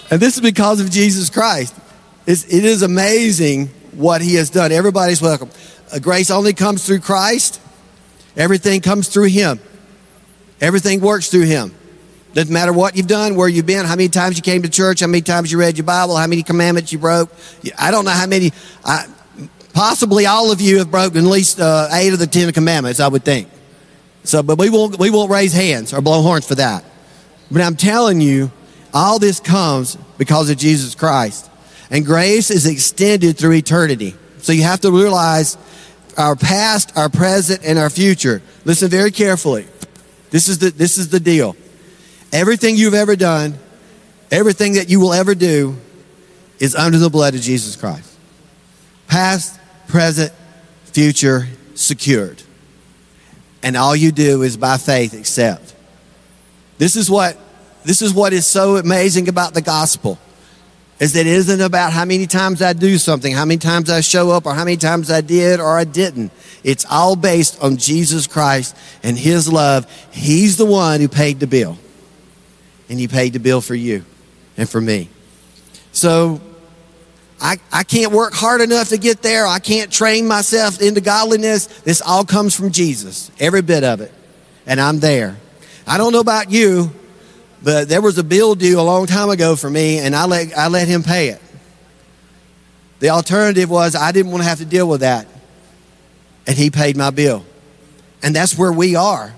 And 0.10 0.20
this 0.20 0.36
is 0.36 0.42
because 0.42 0.80
of 0.80 0.90
Jesus 0.90 1.30
Christ. 1.30 1.76
It's, 2.26 2.44
it 2.46 2.66
is 2.66 2.82
amazing 2.82 3.68
what 3.92 4.22
he 4.22 4.36
has 4.36 4.50
done. 4.50 4.72
Everybody's 4.72 5.22
welcome. 5.22 5.50
Uh, 5.92 6.00
grace 6.00 6.32
only 6.32 6.54
comes 6.54 6.86
through 6.86 7.02
Christ. 7.02 7.62
Everything 8.36 8.82
comes 8.82 9.10
through 9.10 9.28
him. 9.28 9.60
Everything 10.62 11.02
works 11.02 11.30
through 11.30 11.46
him. 11.46 11.76
Doesn't 12.34 12.54
matter 12.54 12.72
what 12.72 12.96
you've 12.96 13.08
done, 13.08 13.36
where 13.36 13.48
you've 13.48 13.66
been, 13.66 13.86
how 13.86 13.96
many 13.96 14.10
times 14.10 14.38
you 14.38 14.44
came 14.44 14.62
to 14.62 14.70
church, 14.70 15.00
how 15.00 15.08
many 15.08 15.22
times 15.22 15.52
you 15.52 15.60
read 15.60 15.78
your 15.78 15.86
Bible, 15.86 16.16
how 16.16 16.28
many 16.28 16.44
commandments 16.44 16.94
you 16.94 17.00
broke. 17.00 17.32
I 17.78 17.90
don't 17.90 18.06
know 18.06 18.12
how 18.12 18.28
many. 18.28 18.52
I, 18.86 19.08
possibly 19.74 20.26
all 20.26 20.52
of 20.52 20.62
you 20.62 20.78
have 20.78 20.92
broken 20.92 21.26
at 21.26 21.30
least 21.30 21.60
uh, 21.60 21.88
eight 21.92 22.14
of 22.14 22.20
the 22.20 22.28
Ten 22.28 22.52
Commandments, 22.52 23.00
I 23.00 23.08
would 23.08 23.24
think. 23.24 23.48
So, 24.24 24.44
but 24.44 24.60
we 24.60 24.70
won't 24.70 25.00
we 25.00 25.10
won't 25.10 25.32
raise 25.32 25.54
hands 25.54 25.94
or 25.94 26.02
blow 26.02 26.22
horns 26.22 26.48
for 26.48 26.56
that. 26.56 26.84
But 27.50 27.62
I'm 27.62 27.76
telling 27.76 28.22
you, 28.22 28.52
all 28.94 29.18
this 29.18 29.40
comes 29.40 29.96
because 30.18 30.50
of 30.52 30.58
Jesus 30.58 30.94
Christ, 30.94 31.50
and 31.90 32.06
grace 32.06 32.52
is 32.52 32.68
extended 32.68 33.38
through 33.38 33.54
eternity. 33.54 34.16
So 34.40 34.52
you 34.52 34.64
have 34.64 34.82
to 34.82 34.92
realize 34.92 35.58
our 36.18 36.36
past, 36.36 36.96
our 36.96 37.10
present, 37.10 37.62
and 37.64 37.80
our 37.80 37.90
future. 37.90 38.42
Listen 38.66 38.90
very 38.90 39.12
carefully. 39.12 39.66
This 40.30 40.48
is 40.48 40.60
the 40.60 40.70
this 40.70 40.98
is 40.98 41.10
the 41.10 41.20
deal. 41.20 41.56
Everything 42.32 42.76
you've 42.76 42.94
ever 42.94 43.16
done, 43.16 43.56
everything 44.32 44.74
that 44.74 44.90
you 44.90 45.00
will 45.00 45.14
ever 45.14 45.34
do 45.34 45.76
is 46.60 46.76
under 46.76 46.98
the 46.98 47.10
blood 47.10 47.34
of 47.36 47.42
Jesus 47.42 47.76
Christ. 47.76 48.16
Past, 49.08 49.60
present, 49.88 50.32
future, 50.86 51.48
secured. 51.74 52.44
And 53.64 53.76
all 53.76 53.96
you 53.96 54.12
do 54.12 54.44
is 54.44 54.58
by 54.58 54.78
faith 54.78 55.14
accept. 55.14 55.74
This 56.78 56.96
is 56.96 57.10
what 57.10 57.38
this 57.84 58.02
is 58.02 58.14
what 58.14 58.34
is 58.34 58.46
so 58.46 58.78
amazing 58.78 59.30
about 59.30 59.54
the 59.54 59.62
gospel. 59.62 60.20
Is 61.00 61.14
that 61.14 61.22
it 61.22 61.28
isn't 61.28 61.62
about 61.62 61.94
how 61.94 62.04
many 62.04 62.28
times 62.28 62.62
I 62.62 62.74
do 62.74 62.98
something, 62.98 63.34
how 63.34 63.46
many 63.46 63.58
times 63.58 63.90
I 63.90 64.02
show 64.02 64.32
up, 64.32 64.46
or 64.46 64.54
how 64.54 64.66
many 64.66 64.76
times 64.76 65.10
I 65.10 65.22
did 65.22 65.62
or 65.62 65.78
I 65.78 65.86
didn't. 65.86 66.34
It's 66.62 66.86
all 66.86 67.16
based 67.16 67.62
on 67.64 67.78
Jesus 67.78 68.28
Christ 68.28 68.76
and 69.02 69.18
His 69.18 69.52
love. 69.52 69.90
He's 70.12 70.58
the 70.58 70.66
one 70.66 71.00
who 71.00 71.08
paid 71.08 71.40
the 71.40 71.48
bill 71.48 71.78
and 72.90 73.00
he 73.00 73.08
paid 73.08 73.34
the 73.34 73.40
bill 73.40 73.62
for 73.62 73.76
you 73.76 74.04
and 74.58 74.68
for 74.68 74.82
me. 74.82 75.10
So 75.92 76.42
I, 77.42 77.58
I 77.72 77.84
can't 77.84 78.12
work 78.12 78.34
hard 78.34 78.62
enough 78.62 78.90
to 78.90 78.98
get 78.98 79.22
there. 79.22 79.48
I 79.48 79.60
can't 79.60 79.92
train 79.92 80.28
myself 80.28 80.82
into 80.82 81.02
godliness. 81.02 81.68
This 81.68 82.02
all 82.02 82.26
comes 82.26 82.56
from 82.56 82.72
Jesus, 82.72 83.32
every 83.40 83.62
bit 83.62 83.84
of 83.84 84.02
it. 84.02 84.12
And 84.66 84.82
I'm 84.82 85.00
there. 85.00 85.38
I 85.88 85.98
don't 85.98 86.12
know 86.12 86.20
about 86.20 86.52
you, 86.52 86.92
but 87.64 87.88
there 87.88 88.02
was 88.02 88.18
a 88.18 88.24
bill 88.24 88.56
due 88.56 88.80
a 88.80 88.84
long 88.84 89.06
time 89.06 89.30
ago 89.30 89.56
for 89.56 89.70
me, 89.70 90.00
and 90.00 90.16
I 90.16 90.26
let, 90.26 90.58
I 90.58 90.68
let 90.68 90.88
him 90.88 91.04
pay 91.04 91.30
it. 91.30 91.42
The 93.00 93.10
alternative 93.10 93.70
was 93.70 93.96
I 93.96 94.12
didn't 94.12 94.32
want 94.32 94.44
to 94.44 94.50
have 94.50 94.60
to 94.60 94.66
deal 94.66 94.88
with 94.88 95.02
that. 95.02 95.26
And 96.46 96.58
he 96.58 96.70
paid 96.70 96.98
my 96.98 97.10
bill. 97.12 97.46
And 98.22 98.36
that's 98.36 98.58
where 98.58 98.72
we 98.72 98.96
are. 98.96 99.34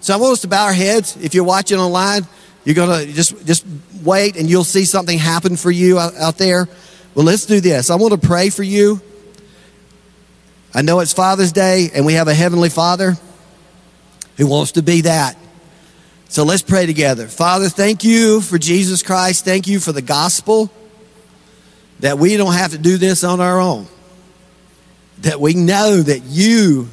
So 0.00 0.14
I 0.14 0.18
want 0.18 0.34
us 0.34 0.40
to 0.42 0.48
bow 0.48 0.66
our 0.66 0.72
heads. 0.72 1.16
If 1.16 1.34
you're 1.34 1.44
watching 1.44 1.78
online, 1.78 2.26
you're 2.68 2.74
going 2.74 3.06
to 3.06 3.10
just, 3.14 3.46
just 3.46 3.64
wait 4.04 4.36
and 4.36 4.50
you'll 4.50 4.62
see 4.62 4.84
something 4.84 5.16
happen 5.16 5.56
for 5.56 5.70
you 5.70 5.98
out, 5.98 6.14
out 6.16 6.36
there. 6.36 6.68
Well, 7.14 7.24
let's 7.24 7.46
do 7.46 7.62
this. 7.62 7.88
I 7.88 7.94
want 7.94 8.12
to 8.12 8.28
pray 8.28 8.50
for 8.50 8.62
you. 8.62 9.00
I 10.74 10.82
know 10.82 11.00
it's 11.00 11.14
Father's 11.14 11.50
Day 11.50 11.88
and 11.94 12.04
we 12.04 12.12
have 12.12 12.28
a 12.28 12.34
Heavenly 12.34 12.68
Father 12.68 13.16
who 14.36 14.46
wants 14.46 14.72
to 14.72 14.82
be 14.82 15.00
that. 15.00 15.38
So 16.28 16.44
let's 16.44 16.60
pray 16.60 16.84
together. 16.84 17.26
Father, 17.26 17.70
thank 17.70 18.04
you 18.04 18.42
for 18.42 18.58
Jesus 18.58 19.02
Christ. 19.02 19.46
Thank 19.46 19.66
you 19.66 19.80
for 19.80 19.92
the 19.92 20.02
gospel 20.02 20.70
that 22.00 22.18
we 22.18 22.36
don't 22.36 22.52
have 22.52 22.72
to 22.72 22.78
do 22.78 22.98
this 22.98 23.24
on 23.24 23.40
our 23.40 23.58
own. 23.58 23.86
That 25.22 25.40
we 25.40 25.54
know 25.54 26.02
that 26.02 26.20
you 26.24 26.88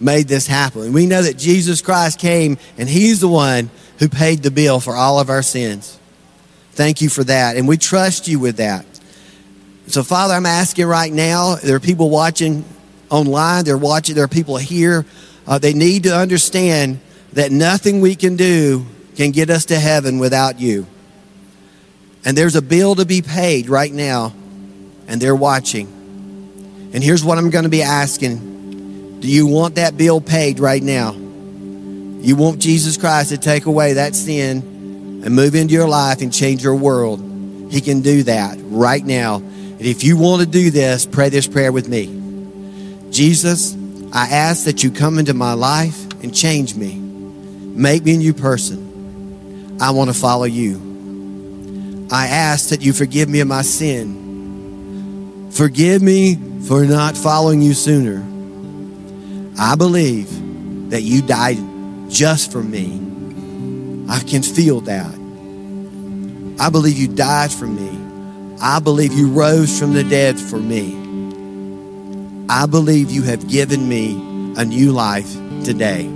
made 0.00 0.26
this 0.26 0.48
happen. 0.48 0.92
We 0.92 1.06
know 1.06 1.22
that 1.22 1.38
Jesus 1.38 1.82
Christ 1.82 2.18
came 2.18 2.58
and 2.76 2.88
He's 2.88 3.20
the 3.20 3.28
one 3.28 3.70
who 3.98 4.08
paid 4.08 4.42
the 4.42 4.50
bill 4.50 4.80
for 4.80 4.94
all 4.94 5.20
of 5.20 5.30
our 5.30 5.42
sins. 5.42 5.98
Thank 6.72 7.00
you 7.00 7.08
for 7.08 7.24
that. 7.24 7.56
And 7.56 7.68
we 7.68 7.76
trust 7.76 8.26
you 8.26 8.38
with 8.38 8.56
that. 8.56 8.84
So, 9.86 10.02
Father, 10.02 10.34
I'm 10.34 10.46
asking 10.46 10.86
right 10.86 11.12
now, 11.12 11.56
there 11.56 11.76
are 11.76 11.80
people 11.80 12.10
watching 12.10 12.64
online, 13.10 13.64
they're 13.64 13.78
watching, 13.78 14.14
there 14.14 14.24
are 14.24 14.28
people 14.28 14.56
here. 14.56 15.04
Uh, 15.46 15.58
they 15.58 15.74
need 15.74 16.04
to 16.04 16.16
understand 16.16 17.00
that 17.34 17.52
nothing 17.52 18.00
we 18.00 18.14
can 18.14 18.36
do 18.36 18.86
can 19.14 19.30
get 19.30 19.50
us 19.50 19.66
to 19.66 19.78
heaven 19.78 20.18
without 20.18 20.58
you. 20.58 20.86
And 22.24 22.36
there's 22.36 22.56
a 22.56 22.62
bill 22.62 22.94
to 22.94 23.04
be 23.04 23.20
paid 23.20 23.68
right 23.68 23.92
now, 23.92 24.32
and 25.06 25.20
they're 25.20 25.36
watching. 25.36 25.86
And 26.94 27.04
here's 27.04 27.22
what 27.22 27.36
I'm 27.36 27.50
going 27.50 27.64
to 27.64 27.70
be 27.70 27.82
asking 27.82 29.20
Do 29.20 29.28
you 29.28 29.46
want 29.46 29.74
that 29.74 29.96
bill 29.96 30.20
paid 30.20 30.58
right 30.58 30.82
now? 30.82 31.12
You 32.24 32.36
want 32.36 32.58
Jesus 32.58 32.96
Christ 32.96 33.28
to 33.28 33.36
take 33.36 33.66
away 33.66 33.92
that 33.92 34.14
sin 34.14 35.22
and 35.22 35.36
move 35.36 35.54
into 35.54 35.74
your 35.74 35.86
life 35.86 36.22
and 36.22 36.32
change 36.32 36.64
your 36.64 36.74
world. 36.74 37.20
He 37.70 37.82
can 37.82 38.00
do 38.00 38.22
that 38.22 38.56
right 38.62 39.04
now. 39.04 39.36
And 39.36 39.82
if 39.82 40.02
you 40.02 40.16
want 40.16 40.40
to 40.40 40.46
do 40.46 40.70
this, 40.70 41.04
pray 41.04 41.28
this 41.28 41.46
prayer 41.46 41.70
with 41.70 41.86
me. 41.86 42.06
Jesus, 43.10 43.76
I 44.10 44.28
ask 44.28 44.64
that 44.64 44.82
you 44.82 44.90
come 44.90 45.18
into 45.18 45.34
my 45.34 45.52
life 45.52 46.02
and 46.22 46.34
change 46.34 46.74
me. 46.74 46.94
Make 46.94 48.04
me 48.04 48.14
a 48.14 48.16
new 48.16 48.32
person. 48.32 49.76
I 49.78 49.90
want 49.90 50.08
to 50.08 50.18
follow 50.18 50.44
you. 50.44 52.08
I 52.10 52.28
ask 52.28 52.70
that 52.70 52.80
you 52.80 52.94
forgive 52.94 53.28
me 53.28 53.40
of 53.40 53.48
my 53.48 53.60
sin. 53.60 55.50
Forgive 55.52 56.00
me 56.00 56.36
for 56.62 56.86
not 56.86 57.18
following 57.18 57.60
you 57.60 57.74
sooner. 57.74 58.24
I 59.58 59.74
believe 59.74 60.30
that 60.88 61.02
you 61.02 61.20
died 61.20 61.58
just 62.14 62.52
for 62.52 62.62
me. 62.62 63.00
I 64.08 64.20
can 64.20 64.42
feel 64.42 64.80
that. 64.82 65.12
I 66.60 66.70
believe 66.70 66.96
you 66.96 67.08
died 67.08 67.50
for 67.50 67.66
me. 67.66 67.90
I 68.60 68.78
believe 68.78 69.12
you 69.12 69.28
rose 69.28 69.76
from 69.76 69.94
the 69.94 70.04
dead 70.04 70.38
for 70.38 70.58
me. 70.58 70.94
I 72.48 72.66
believe 72.66 73.10
you 73.10 73.22
have 73.22 73.48
given 73.48 73.88
me 73.88 74.12
a 74.56 74.64
new 74.64 74.92
life 74.92 75.32
today. 75.64 76.08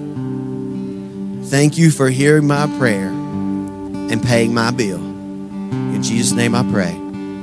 Thank 1.46 1.76
you 1.76 1.90
for 1.90 2.08
hearing 2.10 2.46
my 2.46 2.68
prayer 2.78 3.08
and 3.08 4.22
paying 4.22 4.54
my 4.54 4.70
bill. 4.70 4.98
In 4.98 6.02
Jesus' 6.02 6.32
name 6.32 6.54
I 6.54 6.62
pray. 6.70 6.92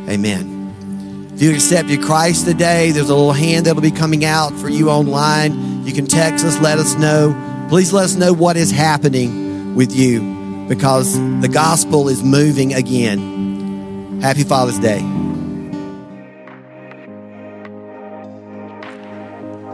Amen. 0.07 1.31
If 1.33 1.41
you 1.41 1.53
accepted 1.53 2.01
Christ 2.01 2.45
today, 2.45 2.91
there's 2.91 3.09
a 3.09 3.15
little 3.15 3.33
hand 3.33 3.65
that'll 3.65 3.81
be 3.81 3.91
coming 3.91 4.23
out 4.23 4.53
for 4.53 4.69
you 4.69 4.89
online. 4.89 5.85
You 5.85 5.91
can 5.91 6.05
text 6.05 6.45
us, 6.45 6.57
let 6.61 6.79
us 6.79 6.95
know. 6.95 7.33
Please 7.69 7.91
let 7.91 8.05
us 8.05 8.15
know 8.15 8.31
what 8.31 8.57
is 8.57 8.71
happening 8.71 9.75
with 9.75 9.95
you 9.95 10.65
because 10.69 11.19
the 11.41 11.49
gospel 11.51 12.09
is 12.09 12.23
moving 12.23 12.73
again. 12.73 14.21
Happy 14.21 14.43
Father's 14.43 14.79
Day. 14.79 15.01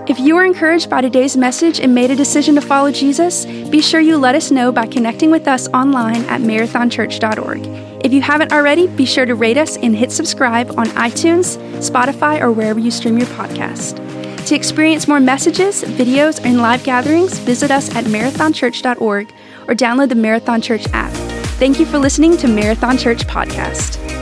If 0.07 0.19
you 0.19 0.35
were 0.35 0.43
encouraged 0.43 0.89
by 0.89 1.01
today's 1.01 1.37
message 1.37 1.79
and 1.79 1.95
made 1.95 2.11
a 2.11 2.15
decision 2.15 2.55
to 2.55 2.61
follow 2.61 2.91
Jesus, 2.91 3.45
be 3.45 3.81
sure 3.81 4.01
you 4.01 4.17
let 4.17 4.35
us 4.35 4.51
know 4.51 4.71
by 4.71 4.87
connecting 4.87 5.31
with 5.31 5.47
us 5.47 5.67
online 5.69 6.23
at 6.25 6.41
marathonchurch.org. 6.41 7.65
If 8.03 8.11
you 8.11 8.21
haven't 8.21 8.51
already, 8.51 8.87
be 8.87 9.05
sure 9.05 9.25
to 9.25 9.35
rate 9.35 9.57
us 9.57 9.77
and 9.77 9.95
hit 9.95 10.11
subscribe 10.11 10.71
on 10.71 10.87
iTunes, 10.87 11.57
Spotify, 11.77 12.41
or 12.41 12.51
wherever 12.51 12.79
you 12.79 12.91
stream 12.91 13.17
your 13.17 13.27
podcast. 13.27 13.99
To 14.45 14.55
experience 14.55 15.07
more 15.07 15.21
messages, 15.21 15.83
videos, 15.83 16.43
and 16.43 16.57
live 16.57 16.83
gatherings, 16.83 17.37
visit 17.39 17.71
us 17.71 17.93
at 17.95 18.03
marathonchurch.org 18.05 19.33
or 19.67 19.75
download 19.75 20.09
the 20.09 20.15
Marathon 20.15 20.61
Church 20.61 20.85
app. 20.91 21.13
Thank 21.57 21.79
you 21.79 21.85
for 21.85 21.97
listening 21.97 22.35
to 22.37 22.47
Marathon 22.47 22.97
Church 22.97 23.25
Podcast. 23.27 24.20